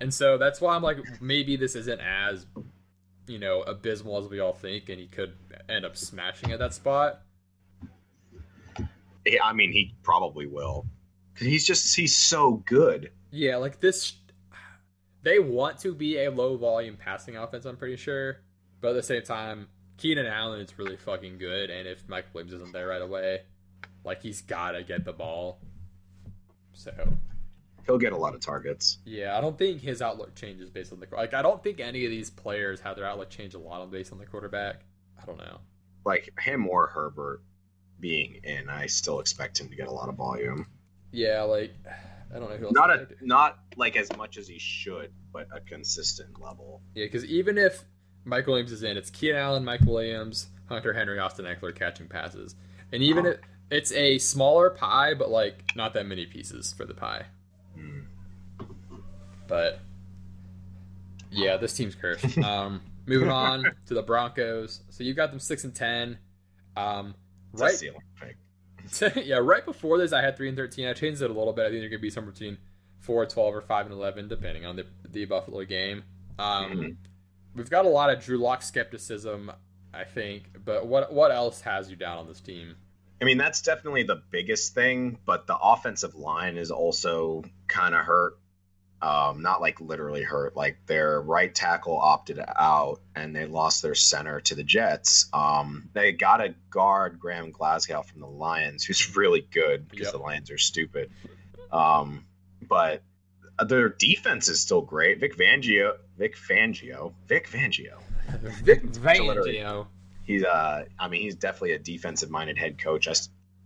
[0.00, 2.46] And so that's why I'm like, maybe this isn't as,
[3.26, 5.34] you know, abysmal as we all think, and he could
[5.68, 7.22] end up smashing at that spot.
[9.26, 10.86] Yeah, I mean, he probably will.
[11.36, 13.10] He's just he's so good.
[13.32, 14.14] Yeah, like this,
[15.22, 17.64] they want to be a low volume passing offense.
[17.64, 18.38] I'm pretty sure,
[18.80, 22.52] but at the same time, Keenan Allen is really fucking good, and if Mike Williams
[22.52, 23.42] isn't there right away,
[24.04, 25.60] like he's gotta get the ball.
[26.72, 26.92] So
[27.86, 28.98] He'll get a lot of targets.
[29.04, 31.34] yeah, I don't think his outlook changes based on the like.
[31.34, 34.18] I don't think any of these players have their outlook change a lot based on
[34.18, 34.80] the quarterback.
[35.20, 35.60] I don't know.
[36.04, 37.42] Like him or Herbert
[38.00, 40.66] being in, I still expect him to get a lot of volume.
[41.12, 41.72] Yeah, like
[42.34, 42.74] I don't know who else.
[42.74, 46.82] Not a not like as much as he should, but a consistent level.
[46.94, 47.84] Yeah, because even if
[48.24, 52.54] Mike Williams is in, it's Keenan Allen, Mike Williams, Hunter Henry, Austin Ekeler catching passes,
[52.92, 53.30] and even Oh.
[53.30, 53.38] if
[53.70, 57.26] it's a smaller pie, but like not that many pieces for the pie.
[57.74, 58.00] Hmm.
[59.46, 59.78] But
[61.30, 62.36] yeah, this team's cursed.
[62.44, 64.80] Um, moving on to the Broncos.
[64.90, 66.18] So you've got them six and ten.
[66.76, 67.14] Um,
[67.52, 67.80] right.
[69.16, 70.86] yeah, right before this, I had three and thirteen.
[70.86, 71.66] I changed it a little bit.
[71.66, 72.58] I think they're gonna be somewhere between
[73.00, 76.02] four and twelve or five and eleven, depending on the the Buffalo game.
[76.38, 76.96] Um, Mhm.
[77.54, 79.50] We've got a lot of Drew Lock skepticism,
[79.94, 80.50] I think.
[80.64, 82.76] But what what else has you down on this team?
[83.20, 88.04] I mean, that's definitely the biggest thing, but the offensive line is also kind of
[88.04, 88.38] hurt.
[89.02, 90.56] Um, not like literally hurt.
[90.56, 95.28] Like their right tackle opted out, and they lost their center to the Jets.
[95.34, 100.12] Um, they got a guard Graham Glasgow from the Lions, who's really good because Yep.
[100.12, 101.10] the Lions are stupid.
[101.70, 102.24] Um,
[102.66, 103.02] but
[103.68, 105.20] their defense is still great.
[105.20, 107.98] Vic Fangio, Vic Fangio, Vic Fangio.
[108.62, 109.56] Vic Literally.
[109.56, 109.86] Fangio.
[110.24, 113.06] He's uh, I mean, he's definitely a defensive-minded head coach.
[113.08, 113.12] I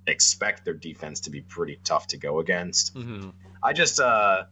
[0.06, 2.92] expect their defense to be pretty tough to go against.
[2.94, 3.30] hmm
[3.62, 4.44] I just uh,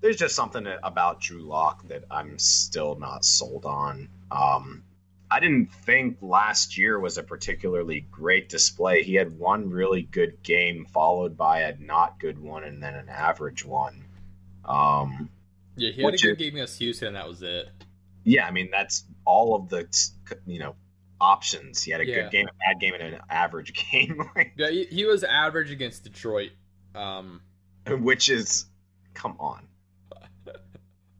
[0.00, 4.08] there's just something about Drew Lock that I'm still not sold on.
[4.30, 4.82] Um,
[5.30, 9.02] I didn't think last year was a particularly great display.
[9.02, 13.08] He had one really good game, followed by a not good one, and then an
[13.08, 14.04] average one.
[14.64, 15.30] Um,
[15.76, 17.68] Yeah, he had a good is- game against Houston, and that was it.
[18.24, 19.86] yeah, I mean that's all of the
[20.46, 20.74] you know
[21.20, 21.82] options.
[21.82, 22.22] He had a Yeah.
[22.22, 24.22] good game, a bad game, and an average game.
[24.56, 26.50] Yeah, he, he was average against Detroit.
[26.94, 27.40] Um,
[27.86, 28.66] which is
[29.14, 29.66] come on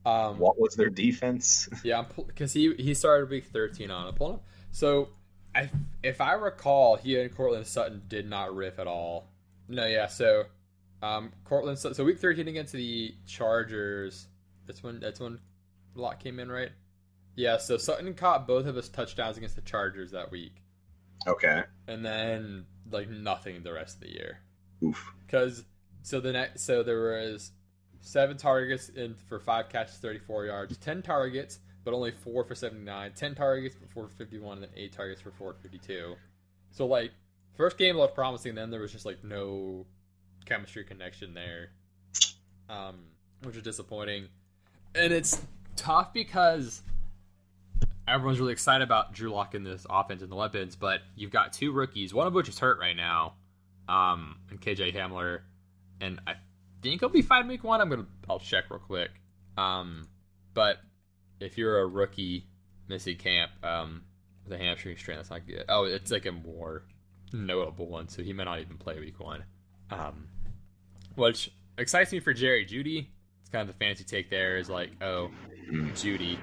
[0.05, 4.17] um, what was their defense Yeah, because he he started week thirteen on it.
[4.17, 4.45] Pull up.
[4.73, 5.11] So,
[5.55, 5.69] I
[6.03, 9.29] if I recall, he and Courtland Sutton did not riff at all.
[9.69, 10.07] No, yeah.
[10.07, 10.45] So,
[11.03, 11.95] um, Courtland Sutton.
[11.95, 14.27] So week thirteen against the Chargers.
[14.67, 15.39] That's when that's when
[15.95, 16.71] lot came in, right?
[17.37, 17.59] Yeah.
[17.59, 20.63] So Sutton caught both of his touchdowns against the Chargers that week,
[21.27, 24.39] okay and then like nothing the rest of the year.
[24.83, 25.65] oof Because
[26.03, 27.53] so the next so there was
[28.01, 32.55] seven targets in for five catches, thirty four yards, ten targets, but only four for
[32.55, 36.15] 79, 10 targets for four fifty one, and then eight targets for four fifty two.
[36.71, 37.13] So like
[37.57, 39.87] first game looked promising, then there was just like no
[40.45, 41.71] chemistry connection there.
[42.69, 43.01] Um,
[43.43, 44.29] which is disappointing.
[44.95, 45.41] And it's
[45.77, 46.83] tough because
[48.07, 51.53] everyone's really excited about Drew Lock in this offense and the weapons, but you've got
[51.53, 53.35] two rookies, one of which is hurt right now
[53.91, 55.41] um, and KJ Hamler,
[56.01, 56.35] and I
[56.83, 57.81] think he'll be fine week one.
[57.81, 59.11] I'm gonna I'll check real quick.
[59.57, 60.09] Um,
[60.55, 60.79] but
[61.41, 62.47] if you're a rookie
[62.89, 64.03] missing camp um,
[64.45, 65.65] with a hamstring strain, that's not good.
[65.69, 66.83] Oh, it's like a more
[67.33, 69.45] notable one, so he may not even play week one.
[69.91, 70.29] Um,
[71.17, 73.07] which excites me for Jerry Jeudy.
[73.41, 75.31] It's kind of the fancy take there is like, oh,
[75.95, 76.39] Judy.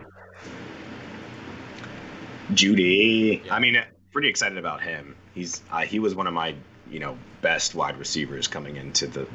[2.53, 3.53] Jeudy Yeah.
[3.55, 3.75] i mean
[4.11, 6.55] pretty excited about him he's uh, he was one of my
[6.89, 9.27] you know best wide receivers coming into the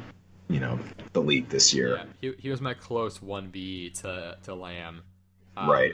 [0.49, 0.79] you know
[1.13, 5.01] the league this year Yeah, he, he was my close one B to to Lamb.
[5.55, 5.93] Right.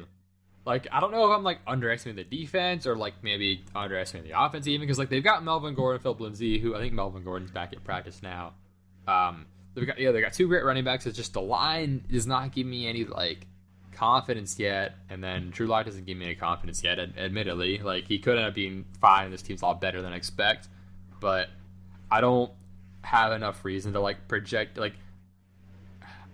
[0.66, 4.42] Like I don't know if I'm like underestimating the defense or like maybe underestimating the
[4.42, 7.52] offense even because like they've got Melvin Gordon, Phillip Lindsay, who I think Melvin Gordon's
[7.52, 8.54] back at practice now.
[9.08, 11.06] Um, they've got yeah they got two great running backs.
[11.06, 13.48] It's just the line does not give me any like
[13.92, 17.00] confidence yet, and then Drew Lock doesn't give me any confidence yet.
[17.00, 19.32] Ad- admittedly, like he could end up being fine.
[19.32, 20.68] This team's a lot better than I expect,
[21.20, 21.50] but
[22.12, 22.52] I don't
[23.04, 24.78] have enough reason to like project.
[24.78, 24.94] Like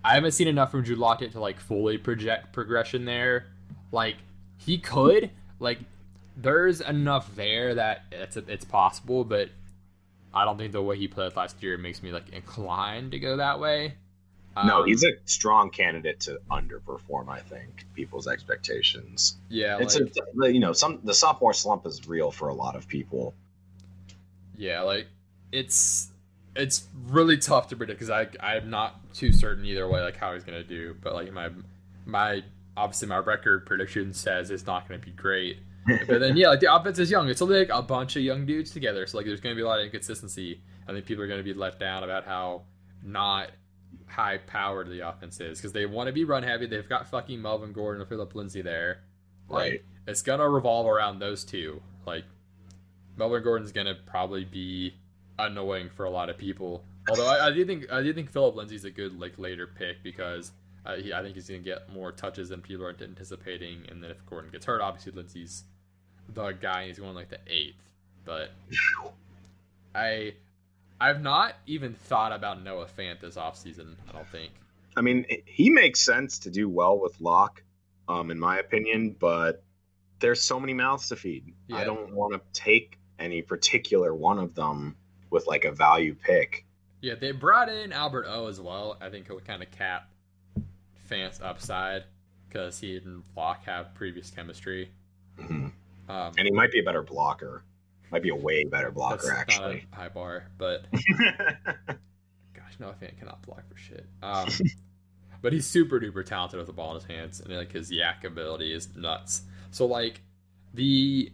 [0.04, 3.48] I haven't seen enough from Drew Lock to like fully project progression there.
[3.92, 4.18] Like
[4.58, 5.80] he could, like
[6.38, 9.50] there's enough there that it's it's possible, but
[10.34, 13.38] I don't think the way he played last year makes me like inclined to go
[13.38, 13.96] that way.
[14.62, 17.30] no, Um, he's a strong candidate to underperform.
[17.30, 19.38] I think people's expectations.
[19.50, 20.12] yeah, It's like,
[20.44, 23.36] a you know some the sophomore slump is real for a lot of people.
[24.56, 25.08] yeah, like
[25.52, 26.12] it's
[26.56, 30.34] it's really tough to predict because I I'm not too certain either way like how
[30.34, 31.50] he's gonna do, but like my
[32.06, 32.44] my
[32.78, 35.58] obviously my record prediction says it's not gonna be great.
[36.08, 37.30] but then yeah, like the offense is young.
[37.30, 39.68] It's only like a bunch of young dudes together, so like there's gonna be a
[39.68, 40.62] lot of inconsistency.
[40.88, 42.64] I think people are gonna be let down about how
[43.04, 43.52] not
[44.08, 46.68] high powered the offense is because they want to be run heavy.
[46.68, 49.02] They've got fucking Melvin Gordon and Phillip Lindsay there.
[49.50, 49.82] Like, Right.
[50.08, 51.82] It's gonna revolve around those two.
[52.06, 52.24] Like
[53.18, 54.94] Melvin Gordon's gonna probably be
[55.38, 56.84] annoying for a lot of people.
[57.10, 60.04] Although I, I do think I do think Phillip Lindsay's a good like later pick
[60.04, 60.52] because
[60.86, 63.84] uh, he, I think he's gonna get more touches than people are anticipating.
[63.90, 65.64] And then if Gordon gets hurt, obviously Lindsay's
[66.34, 66.88] the guy.
[66.88, 67.82] He's going like the eighth.
[68.24, 68.52] But
[69.96, 70.34] I
[71.00, 74.52] I've not even thought about Noah Fant this offseason, I don't think.
[74.98, 77.62] I mean, he makes sense to do well with Lock,
[78.08, 79.62] um, in my opinion, but
[80.20, 81.54] there's so many mouths to feed.
[81.68, 81.78] Yeah.
[81.78, 84.96] I don't want to take any particular one of them
[85.36, 86.66] with like a value pick.
[87.02, 88.98] Yeah, they brought in Albert O as well.
[89.00, 90.10] I think he'll kind of cap
[91.12, 92.06] Fant's upside
[92.48, 94.90] because he and Block have previous chemistry.
[95.38, 95.72] Mhm.
[96.10, 97.64] Um, And he might be a better blocker.
[98.12, 99.86] Might be a way better blocker, actually.
[99.92, 100.86] high bar, but
[102.54, 104.06] gosh, Noah Fant cannot block for shit.
[104.24, 104.48] Um,
[105.42, 108.24] but he's super duper talented with the ball in his hands, and like his YAC
[108.24, 109.42] ability is nuts.
[109.72, 110.22] So like
[110.74, 111.32] the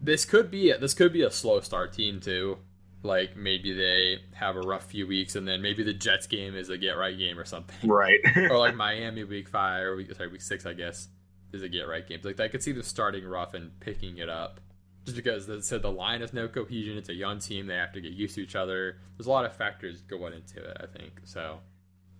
[0.00, 2.58] this could be a, this could be a slow start team too.
[3.06, 6.68] Like maybe they have a rough few weeks, and then maybe the Jets game is
[6.68, 8.18] a get right game or something, right.
[8.36, 11.08] or like Miami week five or week sorry week six I guess
[11.52, 12.20] is a get right game.
[12.22, 14.60] Like I could see them starting rough and picking it up.
[15.04, 17.68] Just because the, so the line has no cohesion, it's a young team.
[17.68, 18.98] They have to get used to each other.
[19.16, 20.76] There's a lot of factors going into it.
[20.80, 21.60] I think so.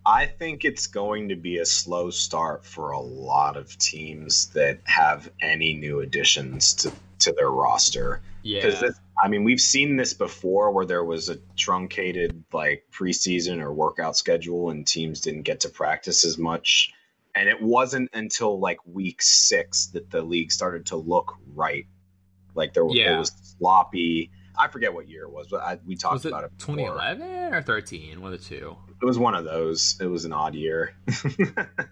[0.07, 4.79] I think it's going to be a slow start for a lot of teams that
[4.85, 8.23] have any new additions to, to their roster.
[8.45, 13.61] Yeah, Because I mean, we've seen this before where there was a truncated like preseason
[13.63, 16.93] or workout schedule and teams didn't get to practice as much.
[17.35, 21.87] And it wasn't until like week six that the league started to look right.
[22.55, 23.17] Like there was, Yeah.
[23.17, 24.31] it was sloppy.
[24.59, 26.53] I forget what year it was, but I, we talked was it about it.
[26.59, 28.21] 2011 or 13?
[28.23, 28.75] One of the two.
[29.03, 29.97] It was one of those.
[30.01, 30.95] It was an odd year.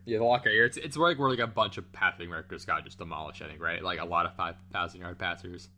[0.06, 0.66] Yeah, the locker year.
[0.66, 3.40] It's it's like where like a bunch of passing records got just demolished.
[3.42, 5.68] I think right, like a lot of five thousand yard passers.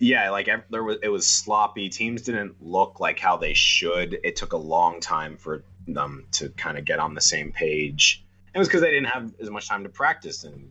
[0.00, 1.88] Yeah, like there was it was sloppy.
[1.88, 4.18] Teams didn't look like how they should.
[4.22, 8.22] It took a long time for them to kind of get on the same page.
[8.54, 10.70] It was because they didn't have as much time to practice and you know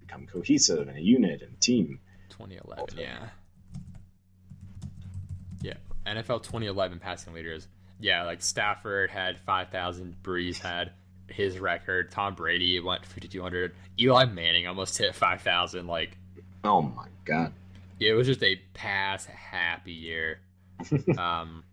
[0.00, 1.98] become cohesive and a unit and team.
[2.30, 3.02] 2011, Okay.
[3.02, 3.28] yeah.
[5.60, 5.74] Yeah,
[6.06, 7.68] NFL 2011 passing leaders.
[8.00, 10.14] Yeah, like Stafford had 5,000.
[10.22, 10.92] Brees had
[11.28, 12.10] his record.
[12.10, 13.74] Tom Brady went 5,200.
[14.00, 15.86] Eli Manning almost hit 5,000.
[15.86, 16.16] Like,
[16.64, 17.52] Oh my god!
[18.00, 20.40] It was just a pass happy year.
[21.18, 21.64] Um,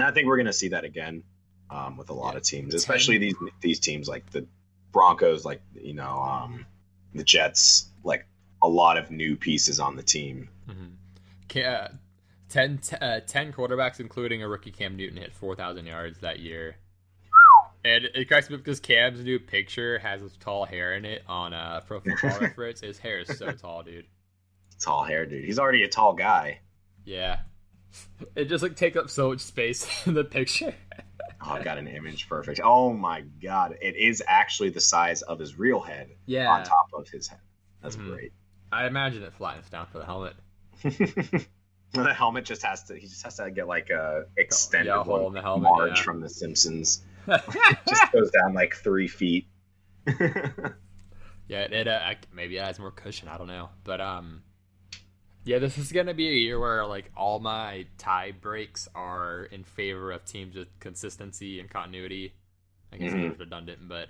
[0.00, 1.22] I think we're gonna see that again
[1.70, 2.38] um, with a lot Yeah.
[2.38, 4.46] of teams, especially these these teams like the
[4.92, 6.66] Broncos, like you know um,
[7.14, 8.26] the Jets, like
[8.62, 10.48] a lot of new pieces on the team.
[10.68, 10.92] mhm.
[11.48, 11.88] Ca- uh,
[12.48, 16.76] 10, t- uh, 10 quarterbacks, including a rookie Cam Newton, hit 4,000 yards that year.
[17.84, 21.22] And it cracks me up because Cam's new picture has his tall hair in it
[21.28, 22.80] on uh, Pro Football Reference.
[22.80, 24.06] His hair is so tall, dude.
[24.80, 25.44] Tall hair dude.
[25.44, 26.60] He's already a tall guy.
[27.04, 27.40] Yeah.
[28.36, 30.74] It just like takes up so much space in the picture.
[31.40, 32.60] Oh, I got an image perfect.
[32.62, 36.48] Oh my god, it is actually the size of his real head Yeah.
[36.50, 37.40] on top of his head.
[37.82, 38.12] That's Mhm.
[38.12, 38.32] great.
[38.70, 40.34] I imagine it flattens down for the helmet.
[40.82, 42.94] the helmet just has to.
[42.94, 45.96] He just has to get like a extended Yeah, a hole in the helmet, Marge
[45.98, 46.02] yeah.
[46.02, 47.02] from The Simpsons.
[47.26, 49.46] just goes down like three feet.
[51.48, 53.28] Yeah, it uh, maybe it has more cushion.
[53.28, 54.42] I don't know, but um,
[55.48, 59.64] yeah, this is gonna be a year where like all my tie breaks are in
[59.64, 62.34] favor of teams with consistency and continuity.
[62.92, 63.30] I guess Mhm.
[63.30, 64.08] it's redundant, but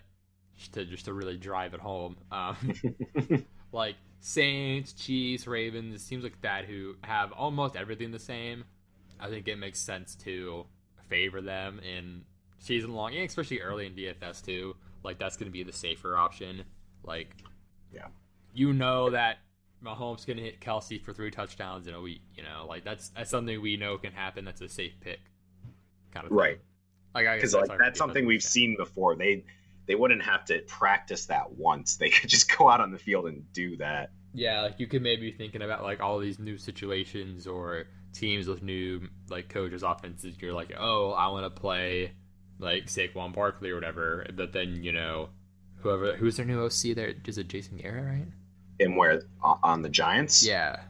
[0.57, 2.57] just to just to really drive it home, um,
[3.73, 8.65] like Saints, Chiefs, Ravens, teams like that who have almost everything the same.
[9.21, 10.67] I think it makes sense to
[11.09, 12.25] favor them in
[12.59, 14.75] season long, and especially early in DFS too.
[15.05, 16.65] Like that's going to be the safer option.
[17.05, 17.31] Like
[17.95, 18.09] Yeah.
[18.53, 19.39] You know that
[19.85, 22.23] Mahomes gonna hit Kelce for three touchdowns in a week.
[22.35, 24.45] You know, like that's that's something we know can happen.
[24.45, 25.21] That's a safe pick,
[26.13, 26.39] kind of thing.
[26.39, 26.61] Right.
[27.15, 29.17] Like I guess Because that's like that's something we've seen before.
[29.17, 29.45] They
[29.87, 31.97] they wouldn't have to practice that once.
[31.97, 34.11] They could just go out on the field and do that.
[34.35, 38.47] Yeah, like you could maybe be thinking about like all these new situations or teams
[38.47, 40.37] with new like coaches, offenses.
[40.41, 42.13] You're like, oh, I want to play
[42.59, 44.27] like Saquon Barkley or whatever.
[44.35, 45.31] But then you know,
[45.77, 48.29] whoever who's their new OC there is it Jason Garrett, right?
[48.81, 50.47] And where on the Giants?
[50.47, 50.81] Yeah,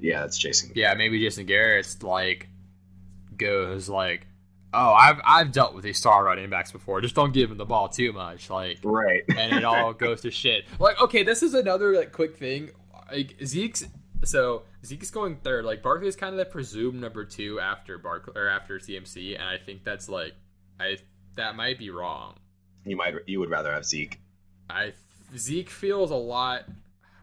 [0.00, 0.72] yeah, that's Jason.
[0.74, 0.94] yeah.
[0.94, 2.48] Maybe Jason Garrett's like
[3.36, 4.26] goes like,
[4.74, 7.00] oh, I've I've dealt with these star running backs before.
[7.00, 8.78] Just don't give him the ball too much, like.
[8.82, 9.22] Right.
[9.36, 10.64] and it all goes to shit.
[10.78, 12.70] Like, okay, this is another like quick thing.
[13.10, 13.86] Like Zeke's
[14.24, 15.64] so Zeke's going third.
[15.64, 19.58] Like Barkley's kind of the presumed number two after Barkley or after CMC, and I
[19.58, 20.34] think that's like
[20.80, 20.96] I
[21.36, 22.34] that might be wrong.
[22.84, 24.20] you might you would rather have Zeke.
[24.68, 24.94] I
[25.36, 26.64] Zeke feels a lot.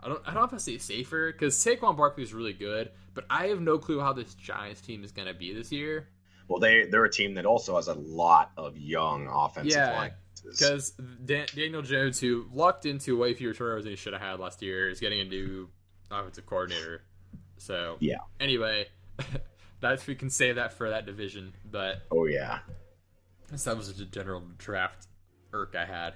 [0.04, 0.22] I don't.
[0.26, 3.48] I don't know if I say safer because Saquon Barkley is really good, but I
[3.48, 6.10] have no clue how this Giants team is going to be this year.
[6.48, 10.12] Well, they they're a team that also has a lot of young offensive Yeah, line.
[10.44, 10.92] Because
[11.26, 14.62] Dan- Daniel Jones, who lucked into way fewer turnovers than he should have had last
[14.62, 15.70] year, is getting a new
[16.12, 17.04] offensive coordinator.
[17.58, 18.18] So Yeah.
[18.42, 18.88] Anyway,
[19.80, 21.54] that's we can save that for that division.
[21.72, 22.60] But Oh yeah,
[23.50, 25.08] that was just a general draft
[25.54, 26.16] irk I had.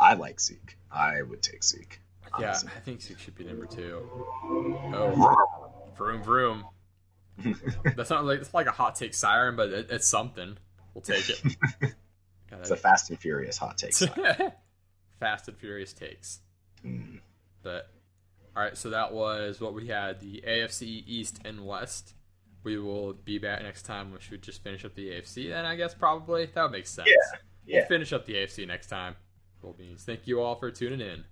[0.00, 0.76] I like Zeke.
[0.90, 2.00] I would take Zeke.
[2.40, 2.58] Yeah.
[2.76, 4.08] I think Zeke should be number two.
[4.44, 5.36] Oh,
[5.96, 6.64] vroom vroom.
[7.96, 10.56] That's not like it's like a hot take siren, but it, it's something.
[10.94, 11.42] We'll take it.
[12.50, 13.94] God, It's a Fast and Furious hot take.
[15.20, 16.40] Fast and Furious takes.
[16.84, 17.20] Mm.
[17.62, 17.88] But
[18.54, 22.14] all right, so that was what we had: the AFC East and West.
[22.64, 24.12] We will be back next time.
[24.12, 25.48] We should just finish up the AFC.
[25.48, 27.08] Then I guess probably that would make sense.
[27.08, 27.78] Yeah, yeah.
[27.80, 29.16] We'll finish up the AFC next time.
[29.60, 30.04] Cool beans.
[30.04, 31.24] Thank you all for tuning in.